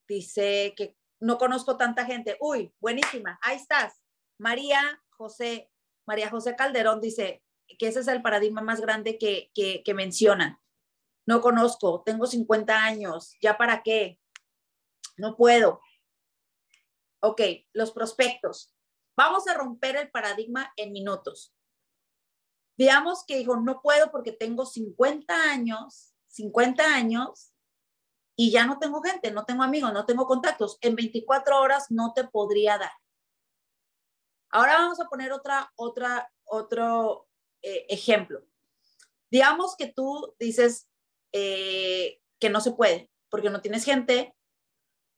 Dice 0.05 0.73
que 0.75 0.97
no 1.23 1.37
conozco 1.37 1.77
tanta 1.77 2.05
gente. 2.05 2.37
Uy, 2.41 2.73
buenísima, 2.79 3.39
ahí 3.41 3.55
estás. 3.55 4.01
María 4.37 5.01
José, 5.11 5.71
María 6.05 6.29
José 6.29 6.55
Calderón 6.55 6.99
dice 6.99 7.41
que 7.79 7.87
ese 7.87 8.01
es 8.01 8.07
el 8.09 8.21
paradigma 8.21 8.61
más 8.61 8.81
grande 8.81 9.17
que, 9.17 9.49
que, 9.55 9.93
mencionan. 9.93 10.59
No 11.25 11.39
conozco, 11.39 12.03
tengo 12.05 12.27
50 12.27 12.83
años, 12.83 13.37
¿ya 13.41 13.57
para 13.57 13.83
qué? 13.83 14.19
No 15.15 15.37
puedo. 15.37 15.79
Ok, 17.21 17.41
los 17.71 17.93
prospectos. 17.93 18.75
Vamos 19.15 19.47
a 19.47 19.53
romper 19.53 19.95
el 19.95 20.11
paradigma 20.11 20.73
en 20.75 20.91
minutos. 20.91 21.55
Digamos 22.77 23.23
que 23.25 23.37
dijo, 23.37 23.55
no 23.55 23.81
puedo 23.81 24.11
porque 24.11 24.33
tengo 24.33 24.65
50 24.65 25.51
años, 25.51 26.13
50 26.27 26.83
años 26.83 27.52
y 28.43 28.51
ya 28.51 28.65
no 28.65 28.77
tengo 28.77 29.01
gente, 29.01 29.31
no 29.31 29.45
tengo 29.45 29.63
amigos, 29.63 29.93
no 29.93 30.05
tengo 30.05 30.25
contactos. 30.25 30.77
En 30.81 30.97
24 30.97 31.61
horas 31.61 31.85
no 31.91 32.11
te 32.13 32.25
podría 32.25 32.77
dar. 32.77 32.91
Ahora 34.49 34.79
vamos 34.79 34.99
a 34.99 35.05
poner 35.05 35.31
otra, 35.31 35.71
otra, 35.77 36.29
otro 36.43 37.29
eh, 37.61 37.85
ejemplo. 37.87 38.43
Digamos 39.31 39.77
que 39.77 39.87
tú 39.87 40.35
dices 40.39 40.89
eh, 41.31 42.19
que 42.37 42.49
no 42.49 42.59
se 42.59 42.73
puede 42.73 43.09
porque 43.29 43.49
no 43.49 43.61
tienes 43.61 43.85
gente, 43.85 44.35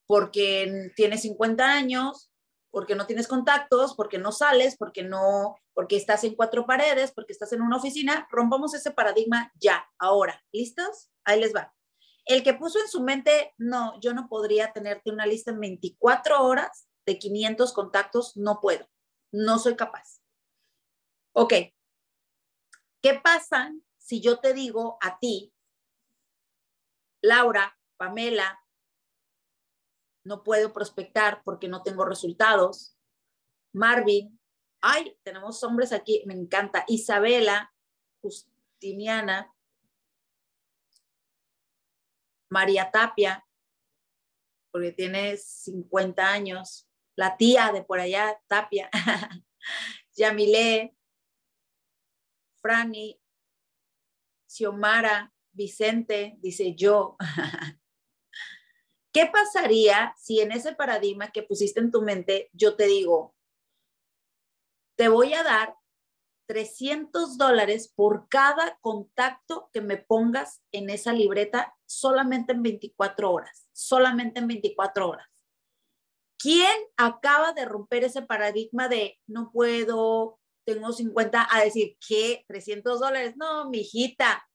porque 0.05 0.91
tienes 0.95 1.23
50 1.23 1.65
años, 1.65 2.31
porque 2.69 2.93
no 2.93 3.07
tienes 3.07 3.27
contactos, 3.27 3.95
porque 3.95 4.19
no 4.19 4.31
sales, 4.31 4.77
porque 4.77 5.01
no, 5.01 5.55
porque 5.73 5.95
estás 5.95 6.23
en 6.25 6.35
cuatro 6.35 6.67
paredes, 6.67 7.11
porque 7.11 7.33
estás 7.33 7.53
en 7.53 7.63
una 7.63 7.77
oficina, 7.77 8.27
rompamos 8.29 8.75
ese 8.75 8.91
paradigma 8.91 9.51
ya, 9.55 9.83
ahora. 9.97 10.45
¿Listos? 10.51 11.09
Ahí 11.23 11.39
les 11.39 11.55
va. 11.55 11.73
El 12.25 12.43
que 12.43 12.53
puso 12.53 12.79
en 12.79 12.87
su 12.87 13.01
mente, 13.01 13.53
no, 13.57 13.99
yo 14.01 14.13
no 14.13 14.27
podría 14.27 14.73
tenerte 14.73 15.11
una 15.11 15.25
lista 15.25 15.51
en 15.51 15.59
24 15.59 16.43
horas 16.43 16.87
de 17.05 17.19
500 17.19 17.71
contactos, 17.73 18.35
no 18.35 18.59
puedo, 18.59 18.87
no 19.31 19.59
soy 19.59 19.75
capaz. 19.75 20.21
Ok, 21.33 21.53
¿qué 23.01 23.13
pasa 23.23 23.71
si 23.97 24.21
yo 24.21 24.39
te 24.39 24.53
digo 24.53 24.97
a 25.01 25.17
ti, 25.19 25.51
Laura, 27.21 27.75
Pamela, 27.97 28.59
no 30.23 30.43
puedo 30.43 30.73
prospectar 30.73 31.41
porque 31.43 31.67
no 31.67 31.81
tengo 31.81 32.05
resultados. 32.05 32.95
Marvin, 33.73 34.39
ay, 34.81 35.17
tenemos 35.23 35.63
hombres 35.63 35.91
aquí, 35.91 36.23
me 36.27 36.35
encanta. 36.35 36.85
Isabela, 36.87 37.73
Justiniana, 38.21 39.54
María 42.49 42.91
Tapia, 42.91 43.45
porque 44.71 44.91
tiene 44.91 45.37
50 45.37 46.29
años. 46.29 46.87
La 47.15 47.37
tía 47.37 47.71
de 47.71 47.83
por 47.83 47.99
allá, 47.99 48.39
Tapia. 48.47 48.89
Yamile, 50.17 50.95
Franny, 52.61 53.19
Xiomara, 54.47 55.33
Vicente, 55.51 56.35
dice 56.39 56.75
yo. 56.75 57.15
¿Qué 59.13 59.27
pasaría 59.27 60.13
si 60.17 60.41
en 60.41 60.51
ese 60.51 60.75
paradigma 60.75 61.31
que 61.31 61.43
pusiste 61.43 61.79
en 61.79 61.89
tu 61.89 62.01
mente 62.01 62.49
yo 62.51 62.75
te 62.75 62.85
digo, 62.85 63.33
te 64.97 65.07
voy 65.07 65.33
a 65.33 65.43
dar 65.43 65.77
300 66.47 67.37
dólares 67.37 67.91
por 67.95 68.27
cada 68.29 68.77
contacto 68.81 69.69
que 69.73 69.81
me 69.81 69.97
pongas 69.97 70.61
en 70.71 70.89
esa 70.89 71.13
libreta 71.13 71.75
solamente 71.85 72.53
en 72.53 72.63
24 72.63 73.31
horas, 73.31 73.67
solamente 73.73 74.39
en 74.39 74.47
24 74.47 75.09
horas. 75.09 75.27
¿Quién 76.37 76.75
acaba 76.97 77.53
de 77.53 77.65
romper 77.65 78.03
ese 78.03 78.21
paradigma 78.21 78.87
de 78.87 79.19
no 79.25 79.51
puedo, 79.51 80.39
tengo 80.65 80.91
50, 80.91 81.47
a 81.49 81.63
decir, 81.63 81.97
¿qué? 82.05 82.43
300 82.47 82.99
dólares. 82.99 83.33
No, 83.37 83.69
mi 83.69 83.79
hijita, 83.79 84.47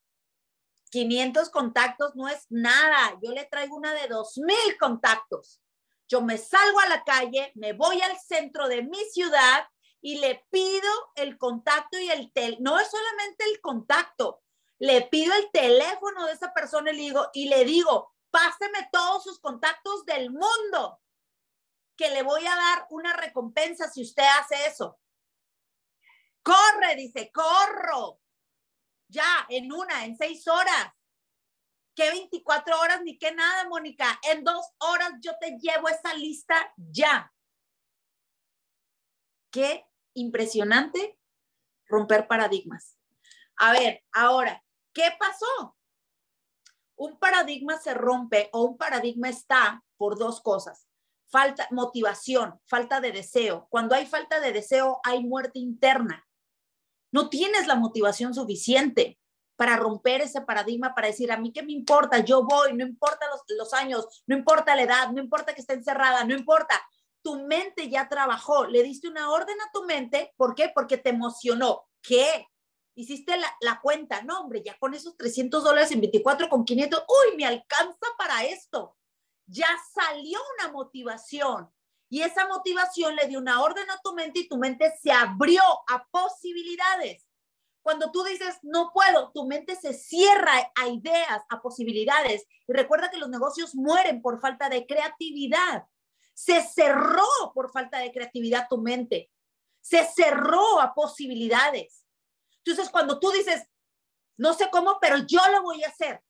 500 0.90 1.50
contactos 1.50 2.14
no 2.16 2.28
es 2.28 2.46
nada. 2.50 3.18
Yo 3.22 3.32
le 3.32 3.44
traigo 3.46 3.76
una 3.76 3.94
de 3.94 4.08
2000 4.08 4.56
contactos. 4.78 5.60
Yo 6.08 6.20
me 6.20 6.36
salgo 6.38 6.80
a 6.80 6.88
la 6.88 7.04
calle, 7.04 7.52
me 7.54 7.72
voy 7.72 8.00
al 8.00 8.18
centro 8.18 8.68
de 8.68 8.82
mi 8.82 8.98
ciudad 9.12 9.64
y 10.00 10.18
le 10.18 10.46
pido 10.50 10.90
el 11.14 11.38
contacto 11.38 11.98
y 11.98 12.10
el 12.10 12.32
tel. 12.32 12.56
No 12.60 12.78
es 12.78 12.90
solamente 12.90 13.44
el 13.44 13.60
contacto. 13.60 14.42
Le 14.78 15.02
pido 15.02 15.34
el 15.34 15.50
teléfono 15.50 16.26
de 16.26 16.32
esa 16.32 16.52
persona 16.52 16.90
y 16.90 16.96
le 16.96 17.02
digo, 17.02 17.28
y 17.34 17.48
le 17.48 17.64
digo, 17.64 18.14
páseme 18.30 18.88
todos 18.90 19.24
sus 19.24 19.40
contactos 19.40 20.04
del 20.06 20.30
mundo, 20.30 21.00
que 21.96 22.10
le 22.10 22.22
voy 22.22 22.46
a 22.46 22.56
dar 22.56 22.86
una 22.90 23.12
recompensa 23.14 23.90
si 23.90 24.02
usted 24.02 24.24
hace 24.38 24.66
eso. 24.66 24.98
Corre, 26.42 26.96
dice, 26.96 27.30
corro 27.30 28.20
ya, 29.10 29.46
en 29.48 29.72
una, 29.72 30.04
en 30.04 30.16
seis 30.16 30.46
horas. 30.46 30.92
¿Qué 31.94 32.10
24 32.10 32.80
horas 32.80 33.02
ni 33.02 33.18
qué 33.18 33.32
nada, 33.32 33.68
Mónica? 33.68 34.18
En 34.22 34.44
dos 34.44 34.64
horas 34.78 35.12
yo 35.20 35.32
te 35.40 35.58
llevo 35.58 35.88
esa 35.88 36.14
lista 36.14 36.72
ya. 36.76 37.32
Qué 39.50 39.89
impresionante 40.20 41.18
romper 41.86 42.28
paradigmas. 42.28 42.96
A 43.56 43.72
ver, 43.72 44.02
ahora, 44.12 44.62
¿qué 44.92 45.10
pasó? 45.18 45.76
Un 46.96 47.18
paradigma 47.18 47.78
se 47.78 47.94
rompe 47.94 48.48
o 48.52 48.62
un 48.62 48.76
paradigma 48.76 49.28
está 49.28 49.82
por 49.96 50.18
dos 50.18 50.40
cosas. 50.40 50.86
Falta 51.30 51.66
motivación, 51.70 52.60
falta 52.66 53.00
de 53.00 53.12
deseo. 53.12 53.66
Cuando 53.70 53.94
hay 53.94 54.06
falta 54.06 54.40
de 54.40 54.52
deseo, 54.52 55.00
hay 55.04 55.24
muerte 55.24 55.58
interna 55.58 56.26
no 57.12 57.28
tienes 57.28 57.66
la 57.66 57.74
motivación 57.74 58.34
suficiente 58.34 59.18
para 59.56 59.76
romper 59.76 60.22
ese 60.22 60.40
paradigma, 60.40 60.94
para 60.94 61.08
decir, 61.08 61.30
a 61.30 61.36
mí 61.36 61.52
qué 61.52 61.62
me 61.62 61.72
importa, 61.72 62.20
yo 62.20 62.44
voy, 62.44 62.72
no 62.72 62.86
importa 62.86 63.26
los, 63.58 63.74
años, 63.74 64.22
no 64.26 64.36
importa 64.36 64.74
la 64.74 64.82
edad, 64.82 65.10
no 65.10 65.20
importa 65.20 65.54
que 65.54 65.60
esté 65.60 65.74
encerrada, 65.74 66.24
no 66.24 66.34
importa. 66.34 66.80
Tu 67.22 67.38
mente 67.40 67.88
ya 67.88 68.08
trabajó, 68.08 68.66
le 68.66 68.82
diste 68.82 69.08
una 69.08 69.30
orden 69.30 69.60
a 69.60 69.70
tu 69.72 69.84
mente, 69.84 70.32
¿por 70.36 70.54
qué? 70.54 70.70
Porque 70.74 70.98
te 70.98 71.10
emocionó. 71.10 71.86
¿Qué? 72.02 72.46
Hiciste 72.94 73.36
la, 73.36 73.54
la 73.60 73.80
cuenta, 73.80 74.22
no, 74.22 74.40
hombre, 74.40 74.62
ya 74.64 74.78
con 74.78 74.94
esos 74.94 75.16
300 75.16 75.62
dólares 75.62 75.90
en 75.92 76.00
24 76.00 76.48
con 76.48 76.64
500, 76.64 77.04
uy, 77.08 77.36
me 77.36 77.44
alcanza 77.44 78.06
para 78.18 78.44
esto. 78.44 78.96
Ya 79.46 79.68
salió 79.94 80.38
una 80.58 80.72
motivación. 80.72 81.70
Y 82.08 82.22
esa 82.22 82.48
motivación 82.48 83.14
le 83.14 83.28
dio 83.28 83.38
una 83.38 83.62
orden 83.62 83.88
a 83.88 84.00
tu 84.02 84.12
mente 84.14 84.40
y 84.40 84.48
tu 84.48 84.58
mente 84.58 84.92
se 85.00 85.12
abrió 85.12 85.62
a 85.88 86.04
posibilidades. 86.10 87.24
Cuando 87.82 88.10
tú 88.10 88.24
dices, 88.24 88.58
no 88.62 88.90
puedo, 88.92 89.30
tu 89.32 89.46
mente 89.46 89.76
se 89.76 89.94
cierra 89.94 90.52
a 90.74 90.88
ideas, 90.88 91.42
a 91.48 91.62
posibilidades. 91.62 92.46
Y 92.66 92.72
recuerda 92.72 93.10
que 93.10 93.16
los 93.16 93.30
negocios 93.30 93.74
mueren 93.74 94.20
por 94.20 94.40
falta 94.40 94.68
de 94.68 94.86
creatividad. 94.86 95.86
Se 96.34 96.62
cerró 96.62 97.26
por 97.54 97.70
falta 97.70 97.98
de 97.98 98.12
creatividad 98.12 98.66
tu 98.68 98.78
mente. 98.78 99.30
Se 99.80 100.04
cerró 100.04 100.80
a 100.80 100.94
posibilidades. 100.94 102.06
Entonces, 102.64 102.90
cuando 102.90 103.18
tú 103.18 103.30
dices, 103.30 103.66
no 104.36 104.54
sé 104.54 104.68
cómo, 104.70 104.98
pero 105.00 105.18
yo 105.26 105.40
lo 105.52 105.62
voy 105.62 105.82
a 105.84 105.88
hacer. 105.88 106.22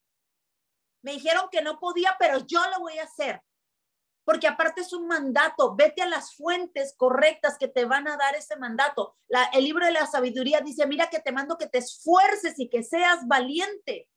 Me 1.02 1.12
dijeron 1.12 1.48
que 1.50 1.62
no 1.62 1.78
podía, 1.78 2.16
pero 2.18 2.38
yo 2.46 2.60
lo 2.70 2.80
voy 2.80 2.98
a 2.98 3.04
hacer 3.04 3.42
porque 4.30 4.46
aparte 4.46 4.82
es 4.82 4.92
un 4.92 5.08
mandato, 5.08 5.74
vete 5.74 6.02
a 6.02 6.06
las 6.06 6.36
fuentes 6.36 6.94
correctas 6.96 7.56
que 7.58 7.66
te 7.66 7.84
van 7.84 8.06
a 8.06 8.16
dar 8.16 8.36
ese 8.36 8.56
mandato. 8.56 9.16
el 9.52 9.64
libro 9.64 9.84
de 9.84 9.90
la 9.90 10.06
sabiduría 10.06 10.60
dice, 10.60 10.86
mira 10.86 11.10
que 11.10 11.18
te 11.18 11.32
mando 11.32 11.58
que 11.58 11.66
te 11.66 11.78
esfuerces 11.78 12.56
y 12.58 12.68
que 12.68 12.84
seas 12.84 13.26
valiente. 13.26 14.08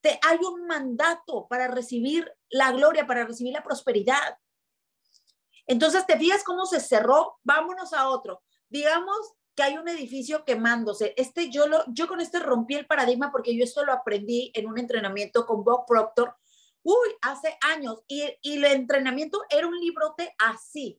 Te, 0.00 0.18
hay 0.26 0.38
un 0.38 0.66
mandato 0.66 1.46
para 1.48 1.68
recibir 1.68 2.32
la 2.50 2.72
gloria, 2.72 3.06
para 3.06 3.24
recibir 3.24 3.52
la 3.52 3.62
prosperidad. 3.62 4.38
Entonces, 5.66 6.06
¿te 6.06 6.18
fijas 6.18 6.44
cómo 6.44 6.66
se 6.66 6.80
cerró? 6.80 7.38
Vámonos 7.42 7.92
a 7.92 8.08
otro. 8.08 8.42
Digamos 8.68 9.34
que 9.54 9.62
hay 9.64 9.76
un 9.76 9.88
edificio 9.88 10.44
quemándose. 10.44 11.14
Este 11.16 11.50
yo 11.50 11.66
lo, 11.66 11.84
yo 11.88 12.06
con 12.06 12.20
este 12.20 12.38
rompí 12.38 12.74
el 12.74 12.86
paradigma 12.86 13.32
porque 13.32 13.56
yo 13.56 13.64
esto 13.64 13.84
lo 13.84 13.92
aprendí 13.92 14.52
en 14.54 14.68
un 14.68 14.78
entrenamiento 14.78 15.44
con 15.46 15.64
Bob 15.64 15.84
Proctor 15.86 16.36
uy, 16.88 17.08
hace 17.20 17.58
años, 17.60 18.02
y, 18.08 18.22
el 18.42 18.64
entrenamiento 18.64 19.42
era 19.50 19.66
un 19.66 19.78
librote 19.78 20.34
así. 20.38 20.98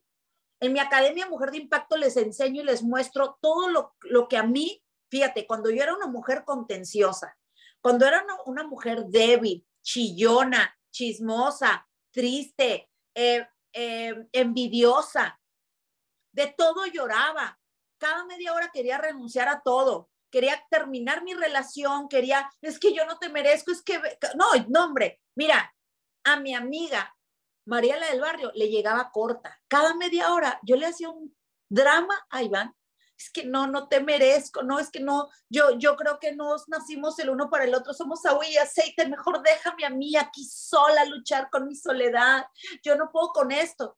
En 0.59 0.71
mi 0.71 0.79
Academia 0.79 1.27
Mujer 1.27 1.49
de 1.49 1.57
Impacto 1.57 1.97
les 1.97 2.15
enseño 2.15 2.61
y 2.61 2.65
les 2.65 2.83
muestro 2.83 3.39
todo 3.41 3.69
lo, 3.69 3.95
lo 4.01 4.27
que 4.27 4.37
a 4.37 4.43
mí, 4.43 4.83
fíjate, 5.09 5.47
cuando 5.47 5.71
yo 5.71 5.81
era 5.81 5.95
una 5.95 6.05
mujer 6.05 6.43
contenciosa, 6.45 7.38
cuando 7.81 8.05
era 8.05 8.25
una, 8.45 8.63
mujer 8.63 9.05
débil, 9.05 9.65
chillona, 9.81 10.75
chismosa, 10.91 11.87
triste, 12.11 12.89
eh, 13.15 13.47
eh, 13.73 14.27
envidiosa, 14.31 15.39
de 16.31 16.47
todo 16.57 16.85
lloraba. 16.85 17.59
Cada 17.97 18.25
media 18.25 18.53
hora 18.53 18.69
quería 18.73 18.97
renunciar 18.97 19.47
a 19.47 19.61
todo 19.61 20.09
quería 20.29 20.63
terminar 20.69 21.23
mi 21.23 21.33
relación, 21.33 22.07
quería, 22.07 22.49
es 22.61 22.79
que 22.79 22.93
yo 22.93 23.05
no 23.05 23.17
te 23.17 23.29
merezco, 23.29 23.71
es 23.71 23.81
que, 23.81 23.99
no, 24.35 24.45
no, 24.67 24.85
hombre, 24.85 25.21
mira, 25.35 25.73
a 26.23 26.39
mi 26.39 26.53
amiga 26.53 27.15
Mariela 27.65 28.07
del 28.09 28.21
Barrio 28.21 28.51
le 28.55 28.69
llegaba 28.69 29.11
corta. 29.11 29.59
Cada 29.67 29.95
media 29.95 30.33
hora 30.33 30.59
yo 30.63 30.75
le 30.75 30.87
hacía 30.87 31.09
un 31.09 31.35
drama 31.69 32.15
a 32.29 32.43
Iván. 32.43 32.75
Es 33.19 33.29
que 33.31 33.43
no, 33.43 33.67
no 33.67 33.89
te 33.89 33.99
merezco, 33.99 34.63
no, 34.63 34.79
es 34.79 34.89
que 34.89 35.01
no, 35.01 35.29
yo, 35.49 35.77
yo 35.77 35.97
creo 35.97 36.19
que 36.19 36.33
nos 36.33 36.69
nacimos 36.69 37.19
el 37.19 37.29
uno 37.29 37.49
para 37.49 37.65
el 37.65 37.75
otro, 37.75 37.93
somos 37.93 38.25
agua 38.25 38.47
y 38.47 38.55
aceite, 38.57 39.07
mejor 39.07 39.43
déjame 39.43 39.85
a 39.85 39.89
mí 39.89 40.15
aquí 40.15 40.45
sola 40.45 41.03
luchar 41.05 41.49
con 41.49 41.67
mi 41.67 41.75
soledad, 41.75 42.45
yo 42.81 42.95
no 42.95 43.11
puedo 43.11 43.29
con 43.29 43.51
esto. 43.51 43.97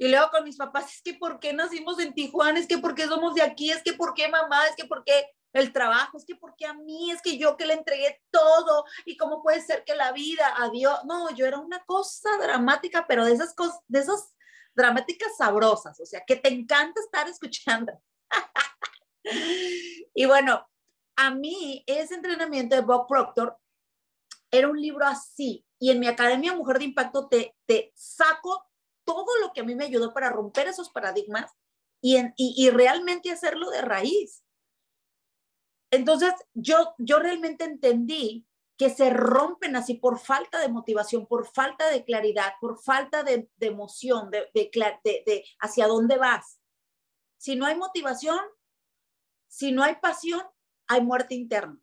Y 0.00 0.08
luego 0.08 0.30
con 0.30 0.44
mis 0.44 0.56
papás, 0.56 0.94
es 0.94 1.02
que 1.02 1.14
¿por 1.14 1.40
qué 1.40 1.52
nacimos 1.52 1.98
en 1.98 2.14
Tijuana? 2.14 2.60
Es 2.60 2.68
que 2.68 2.78
¿por 2.78 2.94
qué 2.94 3.06
somos 3.06 3.34
de 3.34 3.42
aquí? 3.42 3.72
Es 3.72 3.82
que 3.82 3.94
¿por 3.94 4.14
qué 4.14 4.28
mamá? 4.28 4.64
Es 4.68 4.76
que 4.76 4.84
¿por 4.84 5.02
qué 5.02 5.26
el 5.52 5.72
trabajo? 5.72 6.16
Es 6.16 6.24
que 6.24 6.36
¿por 6.36 6.54
qué 6.54 6.66
a 6.66 6.74
mí? 6.74 7.10
Es 7.10 7.20
que 7.20 7.36
yo 7.36 7.56
que 7.56 7.66
le 7.66 7.74
entregué 7.74 8.22
todo. 8.30 8.84
¿Y 9.04 9.16
cómo 9.16 9.42
puede 9.42 9.60
ser 9.60 9.82
que 9.82 9.96
la 9.96 10.12
vida, 10.12 10.54
adiós? 10.56 11.00
No, 11.04 11.34
yo 11.34 11.46
era 11.46 11.58
una 11.58 11.84
cosa 11.84 12.30
dramática, 12.40 13.06
pero 13.08 13.24
de 13.24 13.32
esas 13.32 13.56
cosas, 13.56 13.80
de 13.88 13.98
esas 13.98 14.36
dramáticas 14.72 15.36
sabrosas, 15.36 15.98
o 15.98 16.06
sea, 16.06 16.22
que 16.24 16.36
te 16.36 16.48
encanta 16.48 17.00
estar 17.00 17.28
escuchando. 17.28 18.00
Y 20.14 20.26
bueno, 20.26 20.66
a 21.16 21.34
mí 21.34 21.84
ese 21.86 22.14
entrenamiento 22.14 22.76
de 22.76 22.82
Bob 22.82 23.06
Proctor 23.08 23.58
era 24.50 24.68
un 24.68 24.80
libro 24.80 25.04
así. 25.04 25.64
Y 25.78 25.90
en 25.90 26.00
mi 26.00 26.06
Academia 26.06 26.54
Mujer 26.54 26.78
de 26.78 26.86
Impacto 26.86 27.28
te, 27.28 27.54
te 27.66 27.92
saco 27.94 28.64
todo 29.04 29.26
lo 29.40 29.52
que 29.52 29.60
a 29.60 29.64
mí 29.64 29.74
me 29.74 29.84
ayudó 29.84 30.12
para 30.12 30.30
romper 30.30 30.68
esos 30.68 30.90
paradigmas 30.90 31.50
y, 32.00 32.18
y, 32.36 32.70
realmente 32.70 33.30
hacerlo 33.30 33.70
de 33.70 33.80
raíz. 33.80 34.44
Entonces, 35.90 36.32
yo, 36.54 36.94
yo 36.98 37.18
realmente 37.18 37.64
entendí 37.64 38.46
que 38.76 38.90
se 38.90 39.10
rompen 39.10 39.74
así 39.74 39.94
por 39.94 40.20
falta 40.20 40.60
de 40.60 40.68
motivación, 40.68 41.26
por 41.26 41.46
falta 41.48 41.90
de 41.90 42.04
claridad, 42.04 42.52
por 42.60 42.80
falta 42.80 43.24
de, 43.24 43.50
emoción, 43.60 44.30
de, 44.30 44.48
de, 44.54 44.70
de, 45.26 45.44
hacia 45.60 45.88
dónde 45.88 46.16
vas. 46.18 46.57
Si 47.38 47.56
no 47.56 47.66
hay 47.66 47.76
motivación, 47.76 48.38
si 49.46 49.72
no 49.72 49.82
hay 49.82 49.96
pasión, 49.96 50.42
hay 50.86 51.00
muerte 51.00 51.34
interna. 51.34 51.80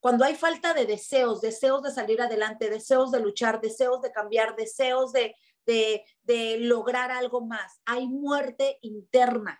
Cuando 0.00 0.24
hay 0.24 0.34
falta 0.34 0.74
de 0.74 0.86
deseos, 0.86 1.40
deseos 1.40 1.82
de 1.82 1.90
salir 1.90 2.20
adelante, 2.20 2.70
deseos 2.70 3.10
de 3.10 3.20
luchar, 3.20 3.60
deseos 3.60 4.02
de 4.02 4.12
cambiar, 4.12 4.54
deseos 4.54 5.12
de, 5.12 5.34
de, 5.64 6.58
lograr 6.60 7.10
algo 7.10 7.40
más. 7.40 7.80
Hay 7.86 8.06
muerte 8.06 8.78
interna. 8.82 9.58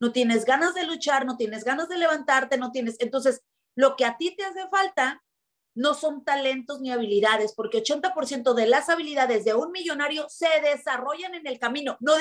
No 0.00 0.12
tienes 0.12 0.44
ganas 0.44 0.74
de 0.74 0.84
luchar, 0.84 1.24
no 1.24 1.36
tienes 1.36 1.64
ganas 1.64 1.88
de 1.88 1.96
levantarte, 1.96 2.58
no 2.58 2.72
tienes. 2.72 2.96
Entonces, 2.98 3.42
lo 3.74 3.96
que 3.96 4.04
a 4.04 4.16
ti 4.16 4.34
te 4.36 4.44
hace 4.44 4.68
falta 4.68 5.22
no 5.74 5.94
son 5.94 6.24
talentos 6.24 6.80
ni 6.80 6.92
habilidades, 6.92 7.54
porque 7.54 7.82
80% 7.82 8.54
de 8.54 8.66
las 8.66 8.88
habilidades 8.88 9.44
de 9.44 9.54
un 9.54 9.72
millonario 9.72 10.28
se 10.28 10.48
desarrollan 10.62 11.34
en 11.34 11.46
el 11.46 11.58
camino. 11.58 11.96
No 12.00 12.14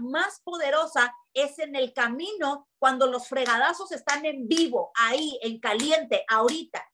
más 0.00 0.40
poderosa 0.42 1.14
es 1.32 1.58
en 1.58 1.76
el 1.76 1.92
camino 1.92 2.68
cuando 2.78 3.06
los 3.06 3.28
fregadazos 3.28 3.92
están 3.92 4.24
en 4.24 4.48
vivo, 4.48 4.90
ahí, 4.94 5.38
en 5.42 5.60
caliente, 5.60 6.24
ahorita, 6.28 6.84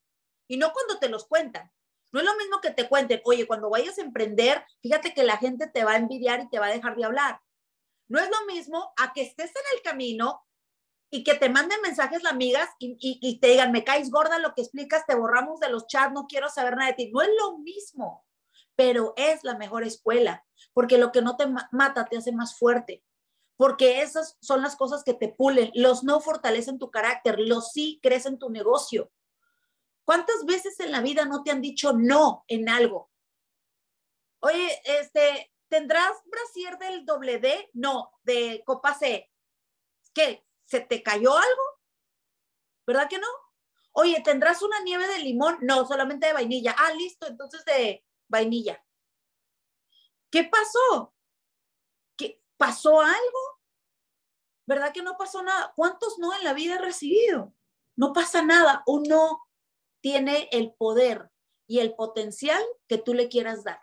y 0.48 0.56
no 0.56 0.72
cuando 0.72 0.98
te 0.98 1.08
los 1.08 1.26
cuentan. 1.26 1.72
No 2.12 2.20
es 2.20 2.26
lo 2.26 2.36
mismo 2.36 2.60
que 2.60 2.70
te 2.70 2.88
cuenten, 2.88 3.20
oye, 3.25 3.46
cuando 3.46 3.70
vayas 3.70 3.98
a 3.98 4.02
emprender, 4.02 4.64
fíjate 4.80 5.12
que 5.12 5.25
la 5.25 5.38
gente 5.38 5.66
te 5.66 5.84
va 5.84 5.92
a 5.92 5.96
envidiar 5.96 6.40
y 6.40 6.48
te 6.48 6.58
va 6.58 6.66
a 6.66 6.72
dejar 6.72 6.96
de 6.96 7.04
hablar. 7.04 7.40
No 8.08 8.20
es 8.20 8.28
lo 8.28 8.46
mismo 8.52 8.92
a 8.96 9.12
que 9.12 9.22
estés 9.22 9.50
en 9.50 9.76
el 9.76 9.82
camino 9.82 10.42
y 11.10 11.25
que 11.25 11.34
te 11.34 11.48
manden 11.48 11.80
mensajes 11.82 12.22
las 12.22 12.32
amigas 12.32 12.68
y, 12.78 12.96
y, 13.00 13.40
te 13.40 13.48
digan, 13.48 13.72
me 13.72 13.84
caes 13.84 14.10
gorda 14.10 14.38
lo 14.38 14.54
que 14.54 14.62
explicas, 14.62 15.06
te 15.06 15.14
borramos 15.14 15.60
de 15.60 15.70
los 15.70 15.86
chats, 15.86 16.12
no 16.12 16.26
quiero 16.26 16.48
saber 16.48 16.76
nada 16.76 16.90
de 16.90 16.96
ti. 16.96 17.10
No 17.12 17.22
es 17.22 17.30
lo 17.38 17.58
mismo 17.58 18.25
pero 18.76 19.14
es 19.16 19.42
la 19.42 19.56
mejor 19.56 19.83
escuela, 19.83 20.47
porque 20.73 20.99
lo 20.99 21.11
que 21.11 21.23
no 21.23 21.37
te 21.37 21.47
mata 21.73 22.04
te 22.04 22.18
hace 22.18 22.33
más 22.33 22.59
fuerte, 22.59 23.02
porque 23.56 24.02
esas 24.02 24.37
son 24.40 24.62
las 24.62 24.76
cosas 24.76 25.02
que 25.02 25.14
te 25.14 25.28
pulen. 25.28 25.71
Los 25.75 26.04
no 26.04 26.21
fortalecen 26.21 26.78
tu 26.78 26.90
carácter, 26.90 27.40
los 27.40 27.73
sí 27.73 27.99
crecen 28.02 28.38
tu 28.38 28.50
negocio. 28.50 29.10
¿Cuántas 30.04 30.45
veces 30.45 30.78
en 30.80 30.93
la 30.93 31.00
vida 31.00 31.25
no 31.25 31.43
te 31.43 31.50
han 31.50 31.60
dicho 31.60 31.93
no 31.95 32.45
en 32.47 32.69
algo? 32.69 33.10
Oye, 34.41 34.80
este, 34.84 35.52
¿tendrás 35.69 36.12
brasier 36.26 36.78
del 36.78 37.04
doble 37.04 37.39
D? 37.39 37.71
No, 37.73 38.12
de 38.23 38.62
copa 38.65 38.95
C. 38.95 39.30
¿Qué? 40.12 40.47
¿Se 40.65 40.80
te 40.80 41.02
cayó 41.02 41.36
algo? 41.36 41.62
¿Verdad 42.86 43.08
que 43.08 43.19
no? 43.19 43.26
Oye, 43.93 44.21
¿tendrás 44.23 44.62
una 44.62 44.80
nieve 44.80 45.08
de 45.08 45.19
limón? 45.19 45.58
No, 45.62 45.86
solamente 45.86 46.26
de 46.26 46.34
vainilla. 46.34 46.76
Ah, 46.78 46.93
listo, 46.93 47.26
entonces 47.26 47.65
de 47.65 48.04
vainilla. 48.28 48.84
¿Qué 50.30 50.45
pasó? 50.45 51.15
¿Qué, 52.17 52.43
¿Pasó 52.56 53.00
algo? 53.00 53.56
¿Verdad 54.67 54.93
que 54.93 55.02
no 55.02 55.17
pasó 55.17 55.43
nada? 55.43 55.73
¿Cuántos 55.76 56.19
no 56.19 56.34
en 56.34 56.45
la 56.45 56.52
vida 56.52 56.75
he 56.75 56.78
recibido? 56.78 57.54
No 57.95 58.12
pasa 58.12 58.43
nada. 58.43 58.82
Uno 58.86 59.47
tiene 60.00 60.49
el 60.52 60.73
poder 60.75 61.30
y 61.67 61.78
el 61.78 61.95
potencial 61.95 62.62
que 62.89 62.99
tú 62.99 63.15
le 63.15 63.28
quieras 63.28 63.65
dar. 63.65 63.80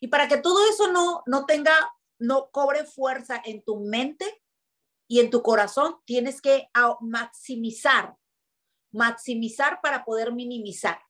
Y 0.00 0.08
para 0.08 0.28
que 0.28 0.38
todo 0.38 0.68
eso 0.68 0.92
no, 0.92 1.22
no 1.26 1.46
tenga, 1.46 1.74
no 2.18 2.50
cobre 2.50 2.84
fuerza 2.84 3.40
en 3.44 3.62
tu 3.62 3.80
mente 3.80 4.42
y 5.08 5.20
en 5.20 5.30
tu 5.30 5.42
corazón, 5.42 5.96
tienes 6.04 6.42
que 6.42 6.68
maximizar, 7.00 8.16
maximizar 8.90 9.80
para 9.80 10.04
poder 10.04 10.32
minimizar. 10.32 11.05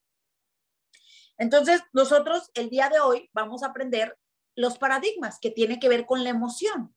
Entonces, 1.39 1.83
nosotros 1.93 2.51
el 2.55 2.71
día 2.71 2.89
de 2.89 3.01
hoy 3.01 3.31
vamos 3.33 3.63
a 3.63 3.69
aprender 3.69 4.19
los 4.55 4.79
paradigmas 4.79 5.39
que 5.39 5.51
tienen 5.51 5.79
que 5.79 5.89
ver 5.89 6.07
con 6.07 6.25
la 6.25 6.31
emoción, 6.31 6.97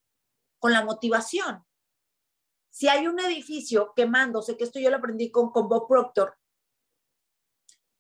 con 0.60 0.72
la 0.72 0.84
motivación. 0.84 1.66
Si 2.70 2.88
hay 2.88 3.08
un 3.08 3.20
edificio 3.20 3.94
quemándose, 3.96 4.56
que 4.56 4.64
esto 4.64 4.80
yo 4.80 4.90
lo 4.90 4.98
aprendí 4.98 5.32
con, 5.32 5.52
con 5.52 5.68
Bob 5.68 5.88
Proctor, 5.88 6.38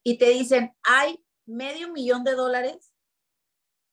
y 0.03 0.17
te 0.17 0.29
dicen, 0.29 0.75
hay 0.83 1.23
medio 1.45 1.91
millón 1.91 2.23
de 2.23 2.33
dólares, 2.33 2.93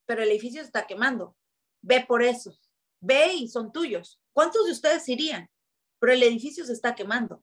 pero 0.07 0.23
el 0.23 0.31
edificio 0.31 0.63
está 0.63 0.87
quemando. 0.87 1.37
Ve 1.83 2.05
por 2.07 2.23
eso. 2.23 2.57
Ve 3.01 3.35
y 3.35 3.49
son 3.49 3.73
tuyos. 3.73 4.21
¿Cuántos 4.33 4.67
de 4.67 4.73
ustedes 4.73 5.09
irían? 5.09 5.51
Pero 5.99 6.13
el 6.13 6.23
edificio 6.23 6.65
se 6.65 6.73
está 6.73 6.95
quemando. 6.95 7.43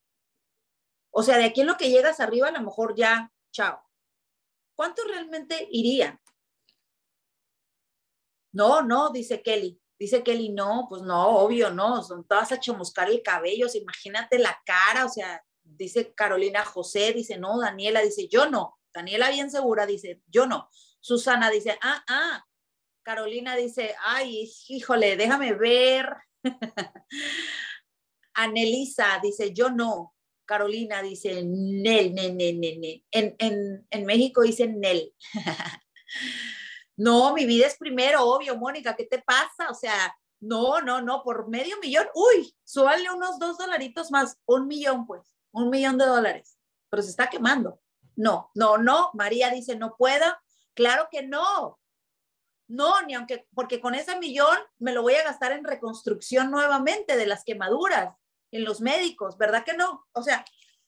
O 1.11 1.23
sea, 1.23 1.37
de 1.37 1.45
aquí 1.45 1.61
en 1.61 1.67
lo 1.67 1.77
que 1.77 1.89
llegas 1.89 2.19
arriba, 2.19 2.47
a 2.47 2.51
lo 2.51 2.61
mejor 2.61 2.95
ya, 2.95 3.31
chao. 3.51 3.83
¿Cuántos 4.75 5.05
realmente 5.07 5.67
irían? 5.71 6.19
No, 8.51 8.81
no, 8.81 9.11
dice 9.11 9.41
Kelly. 9.41 9.79
Dice 9.97 10.23
Kelly, 10.23 10.49
no, 10.49 10.87
pues 10.89 11.01
no, 11.01 11.37
obvio, 11.37 11.69
no, 11.69 12.03
son 12.03 12.27
todas 12.27 12.51
a 12.51 12.59
chamuscar 12.59 13.09
el 13.09 13.21
cabello, 13.21 13.67
imagínate 13.73 14.37
la 14.37 14.59
cara, 14.65 15.05
o 15.05 15.09
sea, 15.09 15.41
dice 15.63 16.13
Carolina 16.13 16.65
José, 16.65 17.13
dice, 17.13 17.37
no, 17.37 17.59
Daniela, 17.59 18.01
dice, 18.01 18.27
yo 18.27 18.49
no. 18.49 18.79
Daniela 18.93 19.29
bien 19.29 19.49
segura, 19.49 19.85
dice, 19.85 20.21
yo 20.27 20.45
no. 20.45 20.69
Susana 20.99 21.49
dice, 21.49 21.77
ah, 21.81 22.03
ah. 22.07 22.45
Carolina 23.03 23.55
dice, 23.55 23.95
ay, 24.05 24.49
híjole, 24.67 25.17
déjame 25.17 25.53
ver. 25.53 26.15
Anelisa 28.33 29.19
dice, 29.21 29.53
yo 29.53 29.69
no. 29.69 30.12
Carolina 30.45 31.01
dice 31.01 31.43
Nel, 31.43 32.13
Nel, 32.13 32.35
Nel, 32.35 32.59
Nel. 32.59 33.05
En, 33.11 33.35
en, 33.39 33.87
en 33.89 34.05
México 34.05 34.41
dicen 34.41 34.79
Nel. 34.79 35.13
no, 36.97 37.33
mi 37.33 37.45
vida 37.45 37.67
es 37.67 37.77
primero, 37.77 38.23
obvio, 38.23 38.57
Mónica, 38.57 38.95
¿qué 38.95 39.05
te 39.05 39.21
pasa? 39.21 39.69
O 39.69 39.73
sea, 39.73 40.15
no, 40.39 40.81
no, 40.81 41.01
no, 41.01 41.23
por 41.23 41.47
medio 41.47 41.77
millón, 41.79 42.07
uy, 42.15 42.53
súbale 42.63 43.09
unos 43.11 43.39
dos 43.39 43.57
dolaritos 43.57 44.11
más, 44.11 44.37
un 44.45 44.67
millón, 44.67 45.07
pues, 45.07 45.21
un 45.51 45.69
millón 45.69 45.97
de 45.97 46.05
dólares, 46.05 46.57
pero 46.89 47.01
se 47.01 47.09
está 47.09 47.29
quemando. 47.29 47.79
No, 48.15 48.51
no, 48.53 48.77
no, 48.77 49.09
María 49.13 49.49
dice, 49.49 49.75
no 49.75 49.95
pueda. 49.97 50.41
Claro 50.73 51.07
que 51.11 51.23
no. 51.23 51.79
No, 52.67 53.01
ni 53.03 53.13
aunque, 53.13 53.47
porque 53.53 53.79
con 53.79 53.95
ese 53.95 54.17
millón 54.19 54.57
me 54.79 54.93
lo 54.93 55.01
voy 55.01 55.15
a 55.15 55.23
gastar 55.23 55.51
en 55.51 55.63
reconstrucción 55.63 56.51
nuevamente 56.51 57.17
de 57.17 57.25
las 57.25 57.43
quemaduras 57.43 58.15
en 58.53 58.63
los 58.63 58.81
médicos, 58.81 59.37
¿verdad 59.37 59.65
que 59.65 59.73
no? 59.73 60.05
O 60.13 60.21
sea, 60.21 60.45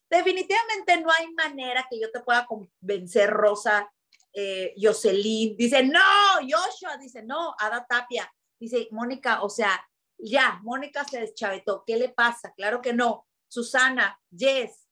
definitivamente 0.08 1.00
no 1.00 1.10
hay 1.10 1.32
manera 1.32 1.86
que 1.90 2.00
yo 2.00 2.10
te 2.12 2.20
pueda 2.20 2.46
convencer, 2.46 3.28
Rosa, 3.30 3.92
eh, 4.32 4.72
Jocelyn, 4.80 5.56
dice, 5.56 5.82
no, 5.82 6.00
Joshua, 6.40 6.96
dice, 6.96 7.22
no, 7.24 7.54
Ada 7.58 7.84
Tapia, 7.88 8.32
dice, 8.58 8.86
Mónica, 8.92 9.42
o 9.42 9.50
sea, 9.50 9.84
ya, 10.16 10.60
Mónica 10.62 11.04
se 11.04 11.20
deschavetó, 11.20 11.82
¿qué 11.86 11.96
le 11.96 12.10
pasa? 12.10 12.52
Claro 12.56 12.80
que 12.80 12.92
no. 12.92 13.26
Susana, 13.48 14.18
Jess, 14.30 14.88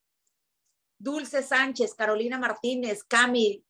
Dulce 0.99 1.43
Sánchez, 1.43 1.95
Carolina 1.95 2.39
Martínez, 2.39 3.05
Cami, 3.05 3.65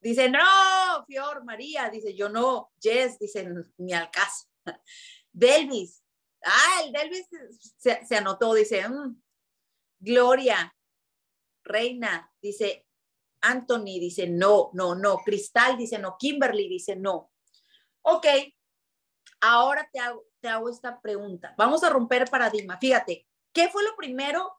dice, 0.00 0.28
no, 0.28 1.04
Fior, 1.06 1.44
María, 1.44 1.88
dice, 1.88 2.14
yo 2.14 2.28
no, 2.28 2.70
Jess, 2.80 3.18
dice, 3.18 3.48
ni 3.78 3.92
al 3.94 4.10
caso. 4.10 4.46
Delvis, 5.32 6.01
Ah, 6.44 6.82
el 6.84 6.92
Delvis 6.92 7.28
se, 7.76 8.16
anotó, 8.16 8.54
dice, 8.54 8.88
mm, 8.88 9.22
Gloria, 10.00 10.74
Reina, 11.64 12.32
dice, 12.40 12.86
Anthony 13.42 13.98
dice 13.98 14.28
no, 14.28 14.70
no, 14.72 14.94
no. 14.94 15.18
Cristal 15.18 15.76
dice 15.76 15.98
no. 15.98 16.16
Kimberly 16.18 16.68
dice 16.68 16.96
no. 16.96 17.30
Ok, 18.02 18.26
ahora 19.40 19.88
te 19.92 20.00
hago, 20.00 20.24
te 20.40 20.48
hago 20.48 20.68
esta 20.68 21.00
pregunta. 21.00 21.54
Vamos 21.58 21.84
a 21.84 21.90
romper 21.90 22.28
paradigma. 22.30 22.78
Fíjate, 22.78 23.26
¿qué 23.52 23.68
fue 23.68 23.84
lo 23.84 23.94
primero 23.96 24.52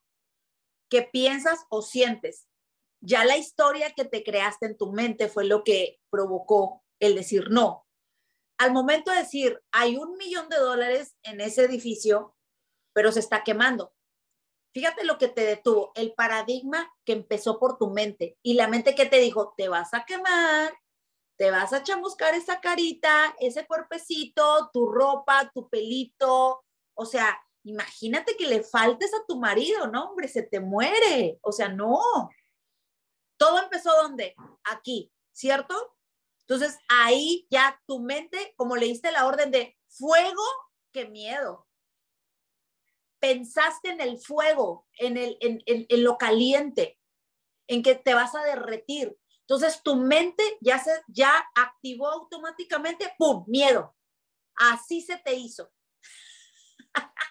que 0.90 1.02
piensas 1.02 1.66
o 1.70 1.82
sientes? 1.82 2.48
Ya 3.02 3.26
la 3.26 3.38
historia 3.38 3.92
que 3.92 4.06
te 4.06 4.24
creaste 4.24 4.66
en 4.66 4.78
tu 4.78 4.92
mente 4.92 5.28
fue 5.28 5.46
lo 5.46 5.64
que 5.64 6.00
provocó 6.10 6.84
el 7.00 7.16
decir 7.16 7.50
no. 7.50 7.86
Al 8.64 8.72
momento 8.72 9.12
de 9.12 9.18
decir, 9.18 9.62
hay 9.74 9.98
un 9.98 10.16
millón 10.16 10.48
de 10.48 10.56
dólares 10.56 11.18
en 11.24 11.42
ese 11.42 11.66
edificio, 11.66 12.34
pero 12.94 13.12
se 13.12 13.20
está 13.20 13.44
quemando. 13.44 13.94
Fíjate 14.74 15.04
lo 15.04 15.18
que 15.18 15.28
te 15.28 15.42
detuvo, 15.42 15.92
el 15.96 16.14
paradigma 16.14 16.90
que 17.04 17.12
empezó 17.12 17.60
por 17.60 17.78
tu 17.78 17.90
mente 17.90 18.38
y 18.42 18.54
la 18.54 18.70
mente 18.70 18.96
que 18.96 19.06
te 19.06 19.18
dijo, 19.18 19.54
te 19.58 19.68
vas 19.68 19.94
a 19.94 20.06
quemar, 20.06 20.72
te 21.38 21.52
vas 21.52 21.74
a 21.74 21.84
chamuscar 21.84 22.36
esa 22.36 22.62
carita, 22.62 23.36
ese 23.42 23.68
cuerpecito, 23.68 24.70
tu 24.72 24.90
ropa, 24.90 25.52
tu 25.54 25.68
pelito, 25.68 26.64
o 26.94 27.06
sea, 27.06 27.38
imagínate 27.66 28.38
que 28.38 28.48
le 28.48 28.64
faltes 28.64 29.14
a 29.14 29.26
tu 29.28 29.42
marido, 29.42 29.88
no, 29.88 30.06
hombre, 30.06 30.30
se 30.30 30.44
te 30.44 30.62
muere, 30.62 31.38
o 31.42 31.52
sea, 31.52 31.68
no. 31.68 32.00
Todo 33.38 33.62
empezó 33.62 33.92
donde? 34.02 34.34
Aquí, 34.64 35.12
¿cierto? 35.34 35.93
Entonces 36.48 36.78
ahí 36.90 37.48
ya 37.50 37.82
tu 37.88 38.02
mente, 38.02 38.54
como 38.58 38.76
le 38.76 38.88
diste 38.88 39.12
la 39.12 39.26
orden 39.26 39.52
de 39.52 39.78
fuego, 39.88 40.44
qué 40.92 41.08
miedo 41.08 41.68
pensaste 43.24 43.88
en 43.90 44.02
el 44.02 44.20
fuego, 44.20 44.86
en, 44.98 45.16
el, 45.16 45.38
en, 45.40 46.04
lo 46.04 46.18
caliente, 46.18 47.00
en 47.68 47.82
que 47.82 47.96
te 47.96 48.14
vas 48.14 48.36
a 48.36 48.44
derretir. 48.44 49.18
Entonces 49.48 49.82
tu 49.82 49.96
mente 49.96 50.44
ya, 50.60 50.78
se, 50.78 50.92
ya 51.08 51.42
activó 51.56 52.10
automáticamente, 52.10 53.14
¡pum!, 53.18 53.46
miedo. 53.48 53.96
Así 54.56 55.00
se 55.02 55.16
te 55.20 55.36
hizo. 55.36 55.72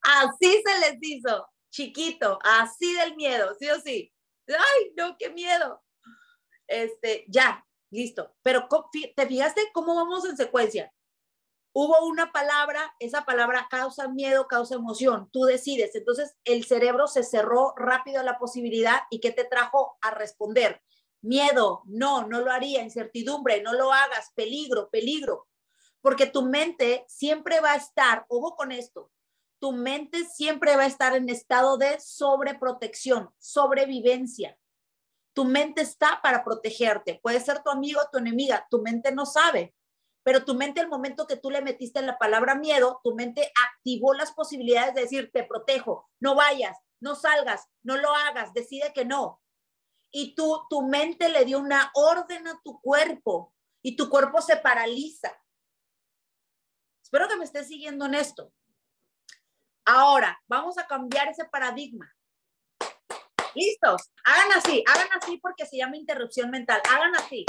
así 0.00 0.62
se 0.64 0.78
les 0.80 0.96
hizo, 1.02 1.46
chiquito, 1.70 2.38
así 2.42 2.94
del 2.94 3.14
miedo, 3.14 3.54
sí 3.60 3.68
o 3.68 3.78
sí. 3.78 4.10
Ay, 4.48 4.92
no, 4.96 5.16
qué 5.18 5.30
miedo. 5.30 5.82
Este, 6.66 7.24
ya, 7.28 7.66
listo. 7.90 8.34
Pero 8.42 8.68
te 9.16 9.26
fijaste 9.26 9.70
cómo 9.72 9.94
vamos 9.94 10.24
en 10.24 10.36
secuencia 10.36 10.92
hubo 11.80 12.04
una 12.06 12.32
palabra, 12.32 12.92
esa 12.98 13.24
palabra 13.24 13.68
causa 13.70 14.08
miedo, 14.08 14.48
causa 14.48 14.74
emoción, 14.74 15.28
tú 15.32 15.44
decides. 15.44 15.94
Entonces 15.94 16.34
el 16.42 16.64
cerebro 16.64 17.06
se 17.06 17.22
cerró 17.22 17.72
rápido 17.76 18.18
a 18.18 18.24
la 18.24 18.36
posibilidad 18.36 19.02
y 19.10 19.20
¿qué 19.20 19.30
te 19.30 19.44
trajo 19.44 19.96
a 20.00 20.10
responder? 20.10 20.82
Miedo, 21.20 21.82
no, 21.86 22.26
no 22.26 22.40
lo 22.40 22.50
haría, 22.50 22.82
incertidumbre, 22.82 23.62
no 23.62 23.74
lo 23.74 23.92
hagas, 23.92 24.32
peligro, 24.34 24.90
peligro. 24.90 25.46
Porque 26.00 26.26
tu 26.26 26.42
mente 26.42 27.04
siempre 27.06 27.60
va 27.60 27.72
a 27.72 27.76
estar, 27.76 28.26
ojo 28.28 28.56
con 28.56 28.72
esto, 28.72 29.12
tu 29.60 29.72
mente 29.72 30.24
siempre 30.24 30.76
va 30.76 30.84
a 30.84 30.86
estar 30.86 31.16
en 31.16 31.28
estado 31.28 31.78
de 31.78 31.98
sobreprotección, 32.00 33.30
sobrevivencia. 33.38 34.58
Tu 35.34 35.44
mente 35.44 35.82
está 35.82 36.20
para 36.22 36.44
protegerte. 36.44 37.20
Puede 37.22 37.40
ser 37.40 37.62
tu 37.62 37.70
amigo 37.70 38.00
tu 38.10 38.18
enemiga, 38.18 38.66
tu 38.70 38.82
mente 38.82 39.12
no 39.12 39.26
sabe 39.26 39.74
pero 40.28 40.44
tu 40.44 40.54
mente 40.54 40.78
al 40.82 40.90
momento 40.90 41.26
que 41.26 41.38
tú 41.38 41.50
le 41.50 41.62
metiste 41.62 42.02
la 42.02 42.18
palabra 42.18 42.54
miedo, 42.54 43.00
tu 43.02 43.14
mente 43.14 43.50
activó 43.66 44.12
las 44.12 44.30
posibilidades 44.32 44.94
de 44.94 45.00
decir, 45.00 45.30
te 45.32 45.42
protejo, 45.42 46.10
no 46.20 46.34
vayas, 46.34 46.76
no 47.00 47.14
salgas, 47.14 47.66
no 47.82 47.96
lo 47.96 48.14
hagas, 48.14 48.52
decide 48.52 48.92
que 48.92 49.06
no. 49.06 49.40
Y 50.10 50.34
tú, 50.34 50.66
tu 50.68 50.82
mente 50.82 51.30
le 51.30 51.46
dio 51.46 51.58
una 51.58 51.90
orden 51.94 52.46
a 52.46 52.60
tu 52.62 52.78
cuerpo 52.82 53.54
y 53.82 53.96
tu 53.96 54.10
cuerpo 54.10 54.42
se 54.42 54.58
paraliza. 54.58 55.32
Espero 57.02 57.26
que 57.26 57.36
me 57.36 57.44
estés 57.44 57.68
siguiendo 57.68 58.04
en 58.04 58.12
esto. 58.12 58.52
Ahora, 59.90 60.38
vamos 60.46 60.76
a 60.78 60.86
cambiar 60.86 61.28
ese 61.28 61.44
paradigma. 61.46 62.14
¿Listos? 63.54 64.10
Hagan 64.24 64.58
así, 64.58 64.84
hagan 64.86 65.08
así 65.20 65.38
porque 65.38 65.66
se 65.66 65.78
llama 65.78 65.96
interrupción 65.96 66.50
mental. 66.50 66.80
Hagan 66.88 67.14
así. 67.16 67.46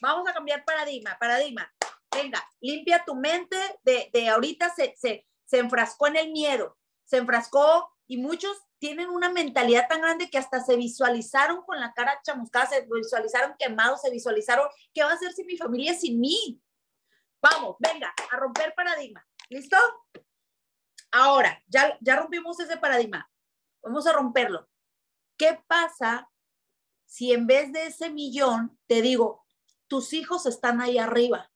Vamos 0.00 0.28
a 0.28 0.32
cambiar 0.32 0.64
paradigma, 0.64 1.16
paradigma 1.18 1.70
venga, 2.10 2.44
limpia 2.60 3.04
tu 3.04 3.14
mente 3.14 3.56
de, 3.82 4.10
de 4.12 4.28
ahorita 4.28 4.70
se, 4.74 4.94
se, 4.96 5.26
se 5.44 5.58
enfrascó 5.58 6.06
en 6.06 6.16
el 6.16 6.32
miedo, 6.32 6.76
se 7.04 7.18
enfrascó 7.18 7.90
y 8.06 8.16
muchos 8.18 8.56
tienen 8.78 9.08
una 9.10 9.28
mentalidad 9.28 9.88
tan 9.88 10.00
grande 10.00 10.30
que 10.30 10.38
hasta 10.38 10.60
se 10.60 10.76
visualizaron 10.76 11.62
con 11.62 11.80
la 11.80 11.92
cara 11.92 12.20
chamuscada, 12.22 12.66
se 12.66 12.86
visualizaron 12.90 13.54
quemados, 13.58 14.00
se 14.02 14.10
visualizaron, 14.10 14.68
¿qué 14.94 15.02
va 15.02 15.10
a 15.10 15.14
hacer 15.14 15.32
si 15.32 15.44
mi 15.44 15.56
familia 15.56 15.92
es 15.92 16.00
sin 16.00 16.20
mí? 16.20 16.60
Vamos, 17.42 17.76
venga, 17.78 18.12
a 18.30 18.36
romper 18.36 18.74
paradigma. 18.74 19.24
¿Listo? 19.48 19.76
Ahora, 21.10 21.62
ya, 21.66 21.96
ya 22.00 22.16
rompimos 22.16 22.60
ese 22.60 22.76
paradigma. 22.76 23.30
Vamos 23.82 24.06
a 24.06 24.12
romperlo. 24.12 24.68
¿Qué 25.36 25.62
pasa 25.66 26.30
si 27.06 27.32
en 27.32 27.46
vez 27.46 27.72
de 27.72 27.86
ese 27.86 28.10
millón 28.10 28.78
te 28.86 29.00
digo, 29.00 29.46
tus 29.86 30.12
hijos 30.12 30.46
están 30.46 30.80
ahí 30.80 30.98
arriba? 30.98 31.50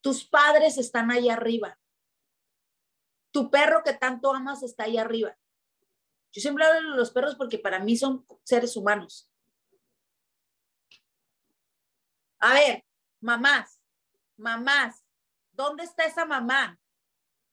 Tus 0.00 0.24
padres 0.24 0.78
están 0.78 1.10
ahí 1.10 1.28
arriba. 1.28 1.78
Tu 3.32 3.50
perro 3.50 3.82
que 3.84 3.94
tanto 3.94 4.34
amas 4.34 4.62
está 4.62 4.84
ahí 4.84 4.98
arriba. 4.98 5.36
Yo 6.32 6.40
siempre 6.40 6.64
hablo 6.64 6.90
de 6.90 6.96
los 6.96 7.10
perros 7.10 7.34
porque 7.34 7.58
para 7.58 7.80
mí 7.80 7.96
son 7.96 8.24
seres 8.44 8.76
humanos. 8.76 9.30
A 12.38 12.54
ver, 12.54 12.84
mamás, 13.20 13.80
mamás, 14.36 15.04
¿dónde 15.52 15.84
está 15.84 16.04
esa 16.04 16.24
mamá? 16.24 16.78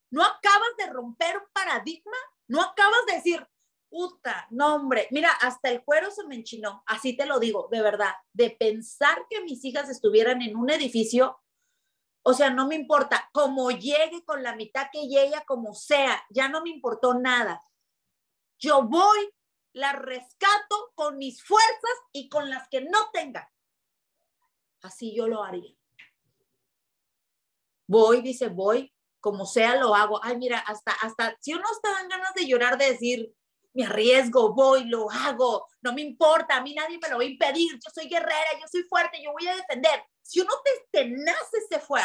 ¿No 0.10 0.24
acabas 0.24 0.78
de 0.78 0.88
romper 0.88 1.38
un 1.38 1.48
paradigma? 1.54 2.18
¿No 2.48 2.62
acabas 2.62 3.06
de 3.08 3.16
decir, 3.16 3.48
puta, 3.90 4.48
no 4.52 4.76
hombre, 4.76 5.08
mira, 5.12 5.32
hasta 5.42 5.70
el 5.70 5.84
cuero 5.84 6.12
se 6.12 6.26
me 6.26 6.36
enchinó, 6.36 6.84
así 6.86 7.16
te 7.16 7.26
lo 7.26 7.40
digo, 7.40 7.68
de 7.72 7.82
verdad, 7.82 8.14
de 8.34 8.52
pensar 8.52 9.26
que 9.30 9.42
mis 9.42 9.64
hijas 9.66 9.90
estuvieran 9.90 10.42
en 10.42 10.56
un 10.56 10.70
edificio 10.70 11.42
o 12.30 12.34
sea, 12.34 12.50
no 12.50 12.68
me 12.68 12.76
importa, 12.76 13.30
como 13.32 13.72
llegue 13.72 14.26
con 14.26 14.44
la 14.44 14.54
mitad 14.54 14.88
que 14.92 15.08
llegue, 15.08 15.42
como 15.48 15.74
sea, 15.74 16.22
ya 16.30 16.50
no 16.50 16.62
me 16.62 16.72
importó 16.72 17.14
nada. 17.14 17.64
Yo 18.60 18.84
voy, 18.84 19.34
la 19.72 19.94
rescato 19.94 20.92
con 20.94 21.18
mis 21.18 21.42
fuerzas 21.42 21.98
y 22.12 22.28
con 22.28 22.50
las 22.50 22.68
que 22.68 22.82
no 22.82 23.12
tenga. 23.14 23.50
Así 24.82 25.16
yo 25.16 25.30
lo 25.30 25.42
haría. 25.42 25.74
Voy, 27.88 28.22
dice, 28.22 28.50
voy, 28.50 28.94
como 29.20 29.46
sea 29.46 29.76
lo 29.76 29.96
hago. 29.96 30.24
Ay, 30.24 30.38
mira, 30.38 30.60
hasta, 30.60 30.92
hasta, 30.92 31.36
si 31.40 31.54
uno 31.54 31.64
está 31.72 31.92
dan 31.92 32.10
ganas 32.10 32.34
de 32.34 32.48
llorar, 32.48 32.78
de 32.78 32.92
decir, 32.92 33.34
me 33.74 33.86
arriesgo, 33.86 34.54
voy, 34.54 34.86
lo 34.86 35.10
hago, 35.12 35.68
no 35.82 35.94
me 35.94 36.02
importa, 36.02 36.58
a 36.58 36.62
mí 36.62 36.74
nadie 36.74 36.98
me 37.00 37.10
lo 37.10 37.18
va 37.18 37.24
a 37.24 37.28
impedir, 37.28 37.74
yo 37.74 37.92
soy 37.94 38.08
guerrera, 38.08 38.60
yo 38.60 38.68
soy 38.68 38.84
fuerte, 38.84 39.22
yo 39.22 39.32
voy 39.32 39.48
a 39.48 39.56
defender. 39.56 40.04
Si 40.22 40.40
uno 40.40 40.52
te 40.64 41.00
tenace 41.00 41.62
se 41.70 41.80
fue, 41.80 42.02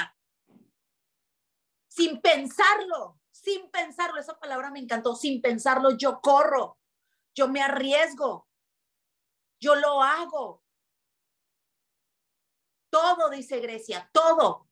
sin 1.88 2.20
pensarlo, 2.20 3.18
sin 3.30 3.70
pensarlo, 3.70 4.20
esa 4.20 4.38
palabra 4.38 4.70
me 4.70 4.80
encantó, 4.80 5.16
sin 5.16 5.40
pensarlo, 5.40 5.96
yo 5.96 6.20
corro, 6.20 6.78
yo 7.34 7.48
me 7.48 7.62
arriesgo, 7.62 8.46
yo 9.58 9.74
lo 9.74 10.02
hago. 10.02 10.62
Todo, 12.90 13.30
dice 13.30 13.60
Grecia, 13.60 14.10
todo. 14.12 14.68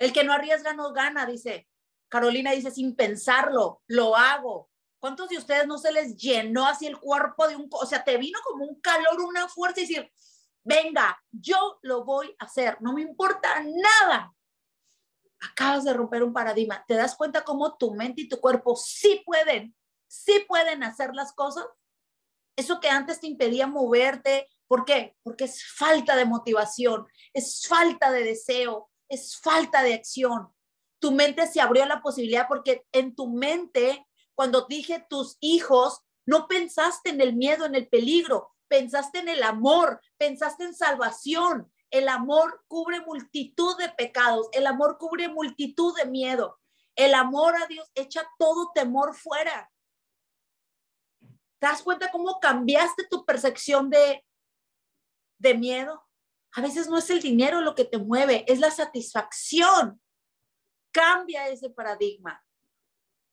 El 0.00 0.14
que 0.14 0.24
no 0.24 0.32
arriesga 0.32 0.72
no 0.72 0.92
gana, 0.92 1.26
dice. 1.26 1.68
Carolina 2.08 2.52
dice, 2.52 2.70
sin 2.70 2.96
pensarlo, 2.96 3.82
lo 3.86 4.16
hago. 4.16 4.70
¿Cuántos 4.98 5.28
de 5.28 5.38
ustedes 5.38 5.66
no 5.66 5.78
se 5.78 5.92
les 5.92 6.16
llenó 6.16 6.66
así 6.66 6.86
el 6.86 6.98
cuerpo 6.98 7.46
de 7.46 7.54
un, 7.54 7.68
o 7.70 7.86
sea, 7.86 8.02
te 8.02 8.16
vino 8.16 8.38
como 8.42 8.64
un 8.64 8.80
calor, 8.80 9.20
una 9.20 9.46
fuerza 9.48 9.80
y 9.80 9.86
decir, 9.86 10.12
venga, 10.64 11.22
yo 11.30 11.78
lo 11.82 12.04
voy 12.04 12.34
a 12.38 12.46
hacer, 12.46 12.78
no 12.80 12.92
me 12.94 13.02
importa 13.02 13.62
nada. 13.62 14.34
Acabas 15.40 15.84
de 15.84 15.92
romper 15.92 16.22
un 16.22 16.32
paradigma. 16.32 16.84
¿Te 16.88 16.94
das 16.94 17.14
cuenta 17.14 17.44
cómo 17.44 17.76
tu 17.76 17.94
mente 17.94 18.22
y 18.22 18.28
tu 18.28 18.40
cuerpo 18.40 18.76
sí 18.76 19.22
pueden, 19.24 19.74
sí 20.06 20.44
pueden 20.48 20.82
hacer 20.82 21.14
las 21.14 21.32
cosas? 21.32 21.64
Eso 22.56 22.80
que 22.80 22.88
antes 22.88 23.20
te 23.20 23.26
impedía 23.26 23.66
moverte, 23.66 24.48
¿por 24.66 24.84
qué? 24.84 25.16
Porque 25.22 25.44
es 25.44 25.64
falta 25.76 26.16
de 26.16 26.26
motivación, 26.26 27.06
es 27.32 27.66
falta 27.66 28.10
de 28.10 28.24
deseo, 28.24 28.89
es 29.10 29.36
falta 29.36 29.82
de 29.82 29.92
acción. 29.92 30.48
Tu 31.00 31.12
mente 31.12 31.46
se 31.46 31.60
abrió 31.60 31.84
la 31.84 32.00
posibilidad 32.00 32.46
porque 32.48 32.86
en 32.92 33.14
tu 33.14 33.28
mente, 33.28 34.06
cuando 34.34 34.66
dije 34.66 35.04
tus 35.10 35.36
hijos, 35.40 36.00
no 36.24 36.46
pensaste 36.46 37.10
en 37.10 37.20
el 37.20 37.34
miedo, 37.34 37.66
en 37.66 37.74
el 37.74 37.88
peligro, 37.88 38.54
pensaste 38.68 39.18
en 39.18 39.28
el 39.28 39.42
amor, 39.42 40.00
pensaste 40.16 40.64
en 40.64 40.74
salvación. 40.74 41.70
El 41.90 42.08
amor 42.08 42.64
cubre 42.68 43.00
multitud 43.00 43.76
de 43.78 43.88
pecados, 43.88 44.48
el 44.52 44.66
amor 44.66 44.96
cubre 44.96 45.28
multitud 45.28 45.94
de 45.96 46.06
miedo. 46.06 46.58
El 46.94 47.14
amor 47.14 47.56
a 47.56 47.66
Dios 47.66 47.90
echa 47.94 48.22
todo 48.38 48.70
temor 48.74 49.14
fuera. 49.14 49.70
¿Te 51.20 51.66
das 51.66 51.82
cuenta 51.82 52.10
cómo 52.10 52.38
cambiaste 52.40 53.06
tu 53.10 53.24
percepción 53.24 53.90
de, 53.90 54.24
de 55.38 55.54
miedo? 55.54 56.09
A 56.52 56.60
veces 56.60 56.88
no 56.88 56.98
es 56.98 57.08
el 57.10 57.20
dinero 57.20 57.60
lo 57.60 57.74
que 57.74 57.84
te 57.84 57.98
mueve, 57.98 58.44
es 58.48 58.58
la 58.58 58.70
satisfacción. 58.70 60.00
Cambia 60.92 61.48
ese 61.48 61.70
paradigma. 61.70 62.42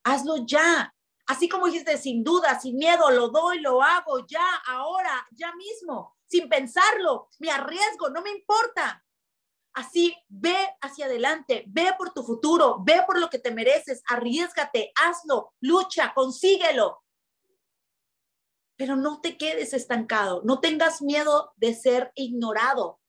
Hazlo 0.04 0.46
ya. 0.46 0.94
Así 1.26 1.50
como 1.50 1.66
dijiste, 1.66 1.98
sin 1.98 2.24
duda, 2.24 2.60
sin 2.60 2.78
miedo, 2.78 3.10
lo 3.12 3.30
doy, 3.30 3.60
lo 3.60 3.82
hago 3.82 4.26
ya, 4.28 4.48
ahora, 4.68 5.28
ya 5.32 5.54
mismo, 5.56 6.18
sin 6.28 6.48
pensarlo. 6.48 7.30
Me 7.40 7.52
arriesgo, 7.52 8.10
no 8.10 8.22
me 8.22 8.32
importa. 8.32 9.04
Así, 9.74 10.16
ve 10.28 10.58
hacia 10.82 11.06
adelante, 11.06 11.66
ve 11.68 11.94
por 11.98 12.14
tu 12.14 12.24
futuro, 12.24 12.82
ve 12.84 13.04
por 13.06 13.20
lo 13.20 13.30
que 13.30 13.40
te 13.40 13.52
mereces, 13.52 14.02
arriesgate, 14.08 14.92
hazlo, 14.96 15.54
lucha, 15.60 16.14
consíguelo 16.14 17.04
pero 18.78 18.96
no 18.96 19.20
te 19.20 19.38
quedes 19.38 19.74
estancado, 19.74 20.42
no 20.46 20.60
tengas 20.60 21.02
miedo 21.02 21.52
de 21.58 21.74
ser 21.74 22.12
ignorado, 22.16 23.00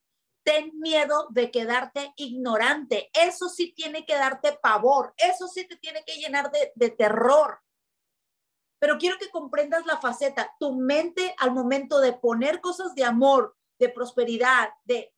ten 0.48 0.72
miedo 0.80 1.26
de 1.28 1.50
quedarte 1.50 2.14
ignorante, 2.16 3.10
eso 3.12 3.50
sí 3.50 3.74
tiene 3.74 4.06
que 4.06 4.14
darte 4.14 4.58
pavor, 4.62 5.12
eso 5.18 5.46
sí 5.46 5.68
te 5.68 5.76
tiene 5.76 6.02
que 6.06 6.14
llenar 6.14 6.50
de, 6.74 6.90
terror. 6.90 7.60
Pero 8.78 8.96
quiero 8.96 9.18
que 9.18 9.28
comprendas 9.28 9.84
la 9.84 10.00
faceta, 10.00 10.56
tu 10.58 10.74
mente 10.74 11.34
al 11.36 11.50
momento 11.50 12.00
de 12.00 12.14
poner 12.14 12.62
cosas 12.62 12.94
de 12.94 13.04
amor, 13.04 13.58
de 13.78 13.90
prosperidad, 13.90 14.70
de 14.84 15.12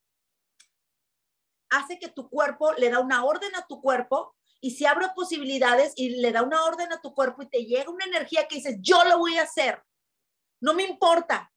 hace 1.69 2.01
que 2.01 2.09
tu 2.09 2.29
cuerpo 2.29 2.73
le 2.73 2.91
da 2.91 2.99
una 2.99 3.25
orden 3.25 3.55
a 3.55 3.69
tu 3.69 3.81
cuerpo 3.81 4.35
y 4.61 4.73
se 4.73 4.89
abre 4.89 5.11
posibilidades 5.15 5.93
y 5.95 6.21
le 6.21 6.33
da 6.33 6.43
una 6.43 6.65
orden 6.65 6.93
a 6.93 7.01
tu 7.01 7.15
cuerpo 7.15 7.43
y 7.43 7.49
te 7.49 7.67
llega 7.67 7.89
una 7.89 8.05
energía 8.05 8.49
que 8.49 8.57
dices, 8.57 8.79
yo 8.81 9.05
lo 9.05 9.19
voy 9.19 9.39
a 9.39 9.45
hacer. 9.45 9.81
No 10.61 10.75
me 10.75 10.83
importa. 10.83 11.50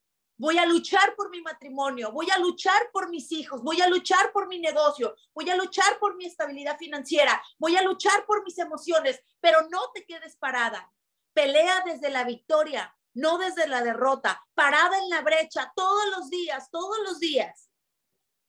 Voy 0.44 0.58
a 0.58 0.66
luchar 0.66 1.16
por 1.16 1.30
mi 1.30 1.42
matrimonio, 1.42 2.12
voy 2.12 2.28
a 2.30 2.38
luchar 2.38 2.92
por 2.92 3.10
mis 3.10 3.32
hijos, 3.32 3.64
voy 3.64 3.80
a 3.80 3.88
luchar 3.88 4.34
por 4.34 4.50
mi 4.50 4.60
negocio, 4.60 5.16
voy 5.34 5.50
a 5.50 5.56
luchar 5.56 5.98
por 6.00 6.18
mi 6.18 6.26
estabilidad 6.26 6.78
financiera, 6.78 7.42
voy 7.58 7.78
a 7.78 7.82
luchar 7.82 8.26
por 8.26 8.44
mis 8.44 8.58
emociones, 8.58 9.24
pero 9.40 9.70
no 9.70 9.80
te 9.94 10.06
quedes 10.06 10.36
parada. 10.36 10.92
Pelea 11.32 11.82
desde 11.86 12.10
la 12.10 12.26
victoria, 12.26 12.94
no 13.14 13.38
desde 13.38 13.70
la 13.70 13.84
derrota, 13.84 14.46
parada 14.54 15.00
en 15.00 15.08
la 15.08 15.22
brecha 15.22 15.72
todos 15.78 16.10
los 16.18 16.30
días, 16.30 16.70
todos 16.72 16.98
los 17.06 17.20
días. 17.20 17.70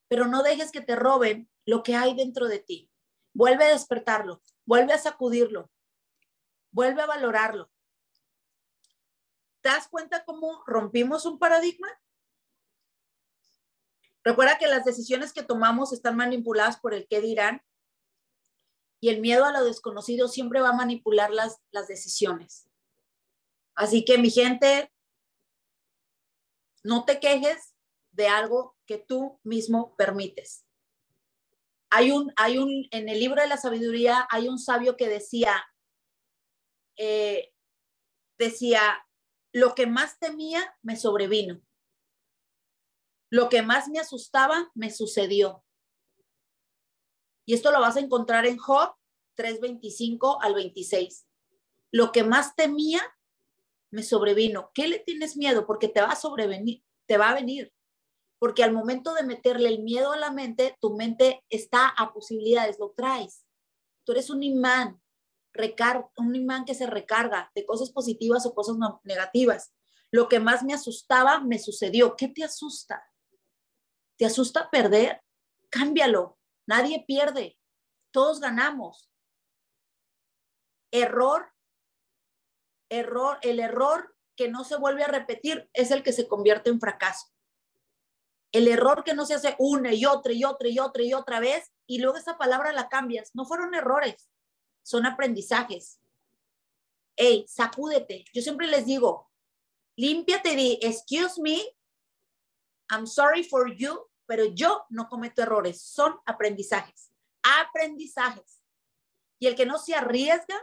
Pero 0.09 0.27
no 0.27 0.43
dejes 0.43 0.73
que 0.73 0.81
te 0.81 0.97
roben 0.97 1.49
lo 1.65 1.85
que 1.85 1.95
hay 1.95 2.17
dentro 2.17 2.49
de 2.49 2.59
ti. 2.59 2.91
Vuelve 3.33 3.67
a 3.67 3.69
despertarlo, 3.69 4.43
vuelve 4.65 4.95
a 4.95 4.99
sacudirlo, 4.99 5.71
vuelve 6.73 7.03
a 7.03 7.07
valorarlo. 7.07 7.71
¿Te 9.65 9.71
das 9.71 9.89
cuenta 9.89 10.27
cómo 10.27 10.63
rompimos 10.67 11.25
un 11.25 11.39
paradigma? 11.39 11.89
Recuerda 14.23 14.59
que 14.59 14.67
las 14.67 14.85
decisiones 14.85 15.33
que 15.33 15.43
tomamos 15.43 15.95
están 15.95 16.17
manipuladas 16.17 16.77
por 16.79 16.93
el 16.93 17.09
qué 17.09 17.23
dirán 17.23 17.63
y 19.01 19.09
el 19.09 19.23
miedo 19.23 19.47
a 19.47 19.53
lo 19.53 19.65
desconocido 19.65 20.29
siempre 20.29 20.61
va 20.61 20.69
a 20.69 20.75
manipular 20.75 21.31
las, 21.31 21.63
las 21.71 21.89
decisiones. 21.89 22.69
Así 23.75 24.05
que 24.05 24.19
mi 24.19 24.31
gente, 24.31 24.93
no 26.83 27.07
te 27.07 27.19
quejes 27.19 27.75
de 28.13 28.29
algo 28.29 28.77
que 28.85 28.99
tú 28.99 29.41
mismo 29.45 29.97
permites. 29.97 30.67
Hay 31.89 32.11
un, 32.11 32.35
hay 32.37 32.59
un, 32.59 32.87
en 32.91 33.09
el 33.09 33.19
libro 33.19 33.41
de 33.41 33.49
la 33.49 33.57
sabiduría 33.57 34.29
hay 34.31 34.47
un 34.47 34.59
sabio 34.59 34.99
que 34.99 35.09
decía, 35.09 35.65
eh, 36.99 37.55
decía, 38.37 39.04
lo 39.55 39.77
que 39.77 39.87
más 39.87 40.19
temía 40.19 40.77
me 40.83 40.97
sobrevino. 40.97 41.61
Lo 43.31 43.49
que 43.49 43.63
más 43.63 43.89
me 43.89 44.01
asustaba 44.01 44.73
me 44.75 44.91
sucedió. 44.91 45.65
Y 47.47 47.55
esto 47.55 47.71
lo 47.71 47.81
vas 47.81 47.97
a 47.97 48.01
encontrar 48.01 48.47
en 48.47 48.59
Job 48.59 48.97
3:25 49.37 50.39
al 50.43 50.55
26. 50.55 51.29
Lo 51.93 52.11
que 52.11 52.25
más 52.25 52.57
temía 52.57 53.01
me 53.93 54.03
sobrevino. 54.03 54.73
¿Qué 54.75 54.89
le 54.89 54.99
tienes 54.99 55.37
miedo? 55.37 55.67
Porque 55.67 55.87
te 55.87 56.01
va 56.01 56.09
a 56.09 56.17
sobrevenir, 56.17 56.83
te 57.07 57.17
va 57.17 57.31
a 57.31 57.35
venir. 57.35 57.73
Porque 58.41 58.65
al 58.65 58.73
momento 58.73 59.15
de 59.15 59.23
meterle 59.23 59.69
el 59.69 59.85
miedo 59.85 60.11
a 60.11 60.17
la 60.17 60.33
mente, 60.33 60.77
tu 60.81 60.97
mente 60.97 61.45
está 61.49 61.87
a 61.87 62.13
posibilidades, 62.13 62.81
lo 62.81 62.91
traes. 62.91 63.47
Tú 64.05 64.13
eres 64.13 64.31
un 64.31 64.43
imán 64.43 65.01
un 66.17 66.35
imán 66.35 66.65
que 66.65 66.75
se 66.75 66.87
recarga 66.87 67.51
de 67.55 67.65
cosas 67.65 67.91
positivas 67.91 68.47
o 68.47 68.55
cosas 68.55 68.77
negativas. 69.05 69.73
Lo 70.11 70.29
que 70.29 70.41
más 70.41 70.63
me 70.63 70.75
asustaba 70.75 71.41
me 71.41 71.59
sucedió. 71.59 72.17
¿Qué 72.17 72.29
te 72.29 72.45
asusta? 72.45 73.05
¿Te 74.17 74.27
asusta 74.27 74.71
perder? 74.71 75.23
Cámbialo. 75.71 76.39
Nadie 76.67 77.05
pierde. 77.07 77.59
Todos 78.11 78.41
ganamos. 78.41 79.11
Error, 80.93 81.53
error, 82.89 83.39
el 83.43 83.59
error 83.59 84.17
que 84.37 84.49
no 84.49 84.65
se 84.65 84.77
vuelve 84.77 85.03
a 85.03 85.09
repetir 85.09 85.69
es 85.73 85.91
el 85.91 86.03
que 86.03 86.13
se 86.13 86.29
convierte 86.29 86.71
en 86.71 86.81
fracaso. 86.81 87.27
El 88.53 88.69
error 88.69 89.03
que 89.03 89.15
no 89.15 89.27
se 89.27 89.35
hace 89.35 89.57
una 89.59 89.93
y 89.93 90.07
otra 90.07 90.33
y 90.33 90.45
otra 90.45 90.69
y 90.69 90.79
otra 90.79 91.03
y 91.03 91.13
otra 91.13 91.41
vez 91.41 91.73
y 91.87 91.99
luego 91.99 92.17
esa 92.17 92.39
palabra 92.39 92.73
la 92.73 92.89
cambias. 92.89 93.31
No 93.35 93.45
fueron 93.45 93.75
errores, 93.75 94.31
son 94.85 95.07
aprendizajes. 95.07 95.99
Hey, 97.17 97.45
sacúdete. 97.49 98.25
Yo 98.33 98.43
siempre 98.43 98.69
les 98.69 98.87
digo, 98.87 99.31
límpiate 99.97 100.55
de, 100.55 100.79
excuse 100.83 101.41
me, 101.41 101.61
I'm 102.91 103.07
sorry 103.07 103.43
for 103.43 103.75
you, 103.75 104.09
pero 104.27 104.45
yo 104.45 104.85
no 104.91 105.09
cometo 105.09 105.43
errores, 105.43 105.81
son 105.81 106.21
aprendizajes. 106.27 107.11
Aprendizajes. 107.43 108.61
Y 109.39 109.47
el 109.47 109.57
que 109.57 109.67
no 109.67 109.79
se 109.79 109.95
arriesga 109.95 110.57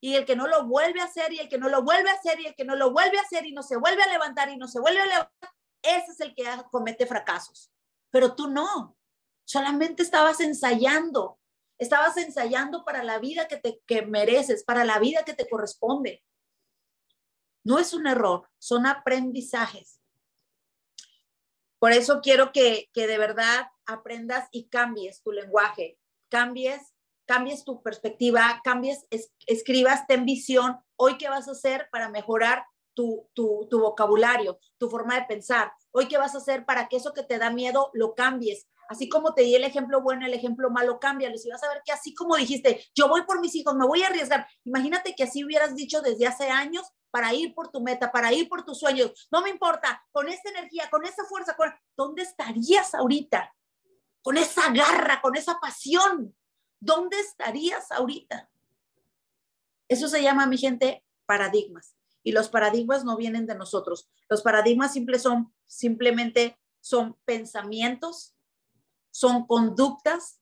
y 0.00 0.16
el 0.16 0.24
que 0.24 0.36
no 0.36 0.46
lo 0.46 0.66
vuelve 0.66 1.00
a 1.00 1.04
hacer 1.04 1.32
y 1.32 1.38
el 1.38 1.48
que 1.48 1.58
no 1.58 1.68
lo 1.68 1.82
vuelve 1.82 2.10
a 2.10 2.14
hacer 2.14 2.40
y 2.40 2.46
el 2.46 2.54
que 2.54 2.64
no 2.64 2.76
lo 2.76 2.90
vuelve 2.92 3.18
a 3.18 3.22
hacer 3.22 3.46
y 3.46 3.52
no 3.52 3.62
se 3.62 3.76
vuelve 3.76 4.02
a 4.02 4.08
levantar 4.08 4.50
y 4.50 4.56
no 4.56 4.68
se 4.68 4.80
vuelve 4.80 5.00
a 5.00 5.06
levantar, 5.06 5.50
ese 5.82 6.12
es 6.12 6.20
el 6.20 6.34
que 6.34 6.44
comete 6.70 7.06
fracasos. 7.06 7.70
Pero 8.10 8.34
tú 8.34 8.48
no, 8.48 8.96
solamente 9.44 10.02
estabas 10.02 10.40
ensayando, 10.40 11.38
Estabas 11.82 12.16
ensayando 12.16 12.84
para 12.84 13.02
la 13.02 13.18
vida 13.18 13.48
que 13.48 13.56
te 13.56 13.80
que 13.86 14.02
mereces, 14.02 14.62
para 14.62 14.84
la 14.84 15.00
vida 15.00 15.24
que 15.24 15.34
te 15.34 15.48
corresponde. 15.48 16.22
No 17.64 17.80
es 17.80 17.92
un 17.92 18.06
error, 18.06 18.48
son 18.58 18.86
aprendizajes. 18.86 20.00
Por 21.80 21.90
eso 21.90 22.20
quiero 22.22 22.52
que, 22.52 22.88
que 22.92 23.08
de 23.08 23.18
verdad 23.18 23.66
aprendas 23.84 24.48
y 24.52 24.68
cambies 24.68 25.22
tu 25.22 25.32
lenguaje, 25.32 25.98
cambies, 26.28 26.94
cambies 27.26 27.64
tu 27.64 27.82
perspectiva, 27.82 28.60
cambies, 28.62 29.04
escribas, 29.46 30.06
ten 30.06 30.24
visión. 30.24 30.78
Hoy, 30.94 31.18
¿qué 31.18 31.28
vas 31.28 31.48
a 31.48 31.52
hacer 31.52 31.88
para 31.90 32.08
mejorar 32.08 32.64
tu, 32.94 33.28
tu, 33.32 33.66
tu, 33.68 33.80
vocabulario, 33.80 34.60
tu 34.78 34.88
forma 34.88 35.14
de 35.18 35.26
pensar. 35.26 35.72
Hoy, 35.90 36.06
¿qué 36.06 36.18
vas 36.18 36.34
a 36.34 36.38
hacer 36.38 36.64
para 36.64 36.88
que 36.88 36.96
eso 36.96 37.12
que 37.12 37.22
te 37.22 37.38
da 37.38 37.50
miedo 37.50 37.90
lo 37.94 38.14
cambies? 38.14 38.68
Así 38.92 39.08
como 39.08 39.32
te 39.32 39.40
di 39.40 39.54
el 39.54 39.64
ejemplo 39.64 40.02
bueno, 40.02 40.26
el 40.26 40.34
ejemplo 40.34 40.68
malo, 40.68 41.00
cámbialo. 41.00 41.38
Si 41.38 41.48
vas 41.48 41.62
a 41.62 41.68
ver 41.68 41.82
que 41.82 41.92
así 41.92 42.14
como 42.14 42.36
dijiste, 42.36 42.84
yo 42.94 43.08
voy 43.08 43.22
por 43.22 43.40
mis 43.40 43.54
hijos, 43.54 43.74
me 43.74 43.86
voy 43.86 44.02
a 44.02 44.08
arriesgar. 44.08 44.46
Imagínate 44.64 45.14
que 45.14 45.24
así 45.24 45.42
hubieras 45.42 45.74
dicho 45.74 46.02
desde 46.02 46.26
hace 46.26 46.50
años 46.50 46.84
para 47.10 47.32
ir 47.32 47.54
por 47.54 47.70
tu 47.70 47.80
meta, 47.80 48.12
para 48.12 48.34
ir 48.34 48.50
por 48.50 48.66
tus 48.66 48.78
sueños. 48.78 49.26
No 49.32 49.40
me 49.40 49.48
importa, 49.48 50.06
con 50.12 50.28
esa 50.28 50.50
energía, 50.50 50.90
con 50.90 51.06
esa 51.06 51.24
fuerza, 51.24 51.56
con... 51.56 51.72
¿dónde 51.96 52.20
estarías 52.20 52.94
ahorita? 52.94 53.54
Con 54.22 54.36
esa 54.36 54.70
garra, 54.70 55.22
con 55.22 55.36
esa 55.36 55.58
pasión. 55.58 56.36
¿Dónde 56.78 57.18
estarías 57.18 57.90
ahorita? 57.92 58.50
Eso 59.88 60.06
se 60.06 60.22
llama, 60.22 60.46
mi 60.46 60.58
gente, 60.58 61.02
paradigmas. 61.24 61.96
Y 62.22 62.32
los 62.32 62.50
paradigmas 62.50 63.06
no 63.06 63.16
vienen 63.16 63.46
de 63.46 63.54
nosotros. 63.54 64.10
Los 64.28 64.42
paradigmas 64.42 64.92
son, 65.18 65.54
simplemente 65.66 66.58
son 66.82 67.16
pensamientos 67.24 68.34
son 69.12 69.46
conductas 69.46 70.40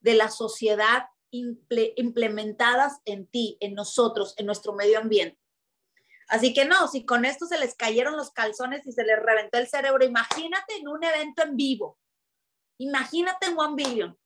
de 0.00 0.14
la 0.14 0.28
sociedad 0.28 1.06
implementadas 1.30 3.00
en 3.04 3.26
ti, 3.26 3.56
en 3.60 3.74
nosotros, 3.74 4.34
en 4.36 4.46
nuestro 4.46 4.74
medio 4.74 4.98
ambiente. 4.98 5.38
Así 6.28 6.52
que 6.52 6.64
no, 6.64 6.88
si 6.88 7.04
con 7.04 7.24
esto 7.24 7.46
se 7.46 7.58
les 7.58 7.74
cayeron 7.74 8.16
los 8.16 8.30
calzones 8.30 8.86
y 8.86 8.92
se 8.92 9.04
les 9.04 9.20
reventó 9.20 9.58
el 9.58 9.68
cerebro, 9.68 10.04
imagínate 10.04 10.76
en 10.76 10.88
un 10.88 11.02
evento 11.02 11.42
en 11.42 11.56
vivo, 11.56 11.98
imagínate 12.78 13.46
en 13.46 13.58
One 13.58 13.82
Billion, 13.82 14.18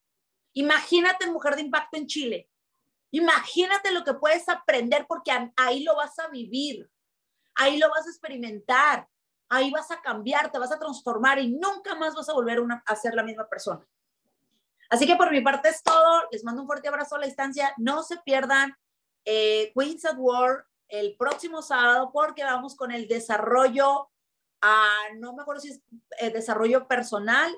imagínate 0.55 1.25
en 1.25 1.33
Mujer 1.33 1.57
de 1.57 1.62
Impacto 1.62 1.97
en 1.97 2.07
Chile, 2.07 2.51
imagínate 3.11 3.90
lo 3.92 4.05
que 4.05 4.14
puedes 4.14 4.49
aprender 4.49 5.07
porque 5.07 5.31
ahí 5.57 5.83
lo 5.83 5.97
vas 5.97 6.18
a 6.18 6.29
vivir, 6.29 6.90
ahí 7.55 7.79
lo 7.79 7.88
vas 7.88 8.07
a 8.07 8.11
experimentar, 8.11 9.09
ahí 9.55 9.71
vas 9.71 9.90
a 9.90 10.01
cambiar, 10.01 10.51
te 10.51 10.59
vas 10.59 10.73
a 10.73 10.79
transformar 10.79 11.38
y 11.38 11.51
nunca 11.51 11.95
más 11.95 12.14
vas 12.14 12.29
a 12.29 12.35
volver 12.35 12.62
a 12.87 12.97
ser 12.97 13.14
la 13.14 13.23
misma 13.23 13.49
persona. 13.49 13.87
Así 14.90 15.07
que 15.07 15.17
por 15.17 15.31
mi 15.31 15.40
parte 15.40 15.69
es 15.69 15.83
todo. 15.83 16.23
Les 16.31 16.45
mando 16.45 16.62
un 16.62 16.67
fuerte 16.67 16.88
abrazo 16.88 17.17
a 17.17 17.19
la 17.19 17.27
distancia. 17.27 17.75
No 17.79 18.03
se 18.03 18.19
pierdan 18.19 18.77
eh, 19.25 19.73
Queens 19.75 20.05
at 20.05 20.17
War 20.19 20.67
el 20.88 21.17
próximo 21.17 21.62
sábado 21.62 22.11
porque 22.12 22.45
vamos 22.45 22.77
con 22.77 22.93
el 22.93 23.09
desarrollo, 23.09 24.11
no 25.17 25.35
me 25.35 25.43
acuerdo 25.43 25.61
si 25.61 25.71
es 25.71 25.83
eh, 26.19 26.31
desarrollo 26.31 26.87
personal 26.87 27.55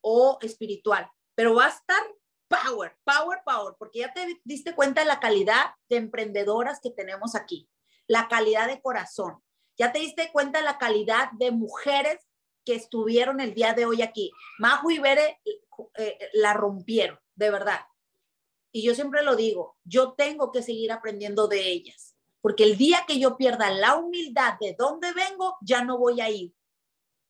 o 0.00 0.38
espiritual, 0.40 1.10
pero 1.34 1.54
va 1.54 1.66
a 1.66 1.70
estar 1.70 2.02
power, 2.48 2.96
power, 3.04 3.40
power, 3.44 3.74
porque 3.78 4.00
ya 4.00 4.12
te 4.12 4.40
diste 4.44 4.74
cuenta 4.74 5.02
de 5.02 5.06
la 5.06 5.20
calidad 5.20 5.74
de 5.88 5.96
emprendedoras 5.96 6.80
que 6.80 6.90
tenemos 6.90 7.34
aquí, 7.34 7.68
la 8.06 8.28
calidad 8.28 8.68
de 8.68 8.80
corazón. 8.80 9.42
Ya 9.78 9.92
te 9.92 10.00
diste 10.00 10.30
cuenta 10.32 10.60
la 10.60 10.76
calidad 10.76 11.30
de 11.32 11.52
mujeres 11.52 12.18
que 12.64 12.74
estuvieron 12.74 13.40
el 13.40 13.54
día 13.54 13.72
de 13.72 13.86
hoy 13.86 14.02
aquí. 14.02 14.32
Majo 14.58 14.90
y 14.90 14.98
Bere 14.98 15.40
eh, 15.96 16.18
la 16.34 16.52
rompieron, 16.52 17.18
de 17.36 17.50
verdad. 17.50 17.80
Y 18.72 18.82
yo 18.82 18.94
siempre 18.94 19.22
lo 19.22 19.36
digo, 19.36 19.78
yo 19.84 20.12
tengo 20.12 20.52
que 20.52 20.62
seguir 20.62 20.92
aprendiendo 20.92 21.48
de 21.48 21.70
ellas, 21.70 22.16
porque 22.40 22.64
el 22.64 22.76
día 22.76 23.04
que 23.06 23.18
yo 23.18 23.36
pierda 23.36 23.70
la 23.70 23.94
humildad 23.94 24.58
de 24.60 24.74
dónde 24.78 25.12
vengo, 25.12 25.56
ya 25.62 25.82
no 25.84 25.96
voy 25.96 26.20
a 26.20 26.28
ir. 26.28 26.52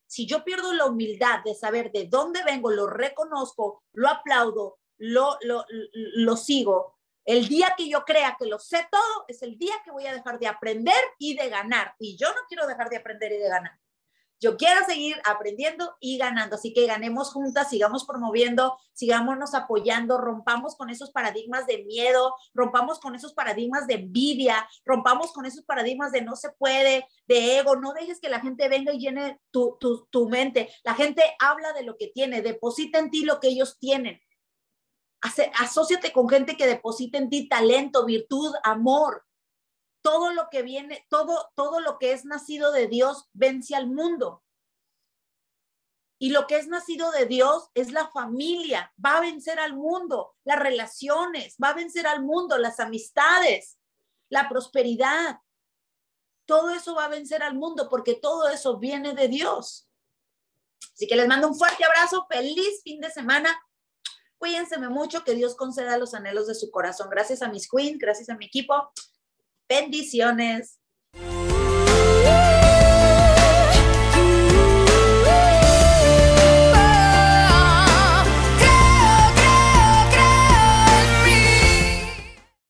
Si 0.07 0.27
yo 0.27 0.43
pierdo 0.43 0.73
la 0.73 0.87
humildad 0.87 1.45
de 1.45 1.55
saber 1.55 1.93
de 1.93 2.07
dónde 2.07 2.43
vengo, 2.43 2.71
lo 2.71 2.87
reconozco, 2.87 3.85
lo 3.93 4.09
aplaudo, 4.09 4.79
lo, 4.97 5.37
lo, 5.43 5.65
lo 5.93 6.37
sigo, 6.37 6.98
el 7.29 7.47
día 7.47 7.75
que 7.77 7.91
yo 7.91 8.07
crea 8.07 8.37
que 8.39 8.47
lo 8.47 8.59
sé 8.59 8.89
todo, 8.91 9.27
es 9.29 9.43
el 9.43 9.59
día 9.59 9.75
que 9.85 9.91
voy 9.91 10.07
a 10.07 10.15
dejar 10.15 10.39
de 10.39 10.47
aprender 10.47 10.95
y 11.19 11.37
de 11.37 11.51
ganar. 11.51 11.95
Y 11.99 12.17
yo 12.17 12.27
no 12.29 12.41
quiero 12.49 12.67
dejar 12.67 12.89
de 12.89 12.97
aprender 12.97 13.31
y 13.33 13.37
de 13.37 13.51
ganar. 13.51 13.79
Yo 14.41 14.57
quiero 14.57 14.83
seguir 14.87 15.21
aprendiendo 15.27 15.95
y 16.01 16.17
ganando, 16.17 16.57
así 16.57 16.73
que 16.73 16.87
ganemos 16.87 17.33
juntas, 17.33 17.69
sigamos 17.69 18.07
promoviendo, 18.07 18.79
sigámonos 18.95 19.53
apoyando, 19.53 20.17
rompamos 20.17 20.75
con 20.75 20.89
esos 20.89 21.11
paradigmas 21.11 21.67
de 21.67 21.85
miedo, 21.85 22.35
rompamos 22.55 22.99
con 22.99 23.15
esos 23.15 23.35
paradigmas 23.35 23.87
de 23.87 23.95
envidia, 23.95 24.67
rompamos 24.87 25.33
con 25.33 25.45
esos 25.45 25.65
paradigmas 25.65 26.13
de 26.13 26.23
no 26.23 26.35
se 26.35 26.51
puede, 26.53 27.07
de 27.27 27.59
ego, 27.59 27.77
no 27.77 27.93
dejes 27.93 28.21
que 28.21 28.31
la 28.31 28.41
gente 28.41 28.71
venga 28.71 28.95
y 28.95 29.01
llene 29.01 29.39
tu, 29.51 29.77
tu, 29.79 30.07
tu 30.07 30.31
mente. 30.31 30.71
La 30.83 30.95
gente 30.95 31.23
habla 31.41 31.75
de 31.75 31.83
lo 31.83 31.99
que 31.99 32.07
tiene, 32.07 32.41
deposita 32.41 32.99
en 32.99 33.11
ti 33.11 33.27
lo 33.27 33.39
que 33.39 33.49
ellos 33.49 33.79
tienen. 33.79 34.19
Asociate 35.21 36.13
con 36.13 36.29
gente 36.29 36.57
que 36.57 36.67
deposita 36.67 37.19
en 37.19 37.29
ti 37.29 37.49
talento, 37.49 38.05
virtud, 38.05 38.55
amor 38.63 39.25
todo 40.03 40.33
lo 40.33 40.49
que 40.51 40.63
viene, 40.63 41.07
todo, 41.11 41.51
todo 41.55 41.81
lo 41.81 41.99
que 41.99 42.13
es 42.13 42.25
nacido 42.25 42.73
de 42.73 42.87
Dios 42.87 43.29
vence 43.33 43.75
al 43.75 43.89
mundo. 43.89 44.43
Y 46.21 46.31
lo 46.31 46.47
que 46.47 46.57
es 46.57 46.67
nacido 46.67 47.11
de 47.13 47.27
Dios 47.27 47.71
es 47.75 47.93
la 47.93 48.09
familia, 48.09 48.93
va 49.05 49.19
a 49.19 49.21
vencer 49.21 49.61
al 49.61 49.75
mundo, 49.77 50.35
las 50.45 50.59
relaciones, 50.59 51.57
va 51.63 51.69
a 51.69 51.75
vencer 51.75 52.07
al 52.07 52.25
mundo, 52.25 52.59
las 52.59 52.81
amistades, 52.81 53.79
la 54.29 54.49
prosperidad. 54.49 55.41
Todo 56.47 56.71
eso 56.71 56.95
va 56.95 57.05
a 57.05 57.09
vencer 57.09 57.43
al 57.43 57.55
mundo 57.55 57.89
porque 57.89 58.15
todo 58.15 58.49
eso 58.49 58.79
viene 58.79 59.15
de 59.15 59.29
Dios. 59.29 59.89
Así 60.95 61.07
que 61.07 61.17
les 61.17 61.29
mando 61.29 61.49
un 61.49 61.55
fuerte 61.55 61.85
abrazo, 61.85 62.27
feliz 62.29 62.83
fin 62.83 63.01
de 63.01 63.11
semana. 63.11 63.57
Cuídense 64.39 64.79
mucho, 64.79 65.25
que 65.25 65.35
Dios 65.35 65.57
conceda 65.57 65.99
los 65.99 66.15
anhelos 66.15 66.47
de 66.47 66.55
su 66.55 66.71
corazón. 66.71 67.11
Gracias 67.11 67.43
a 67.43 67.49
mis 67.49 67.69
queens, 67.69 67.99
gracias 67.99 68.29
a 68.29 68.37
mi 68.37 68.47
equipo. 68.47 68.93
Bendiciones. 69.69 70.79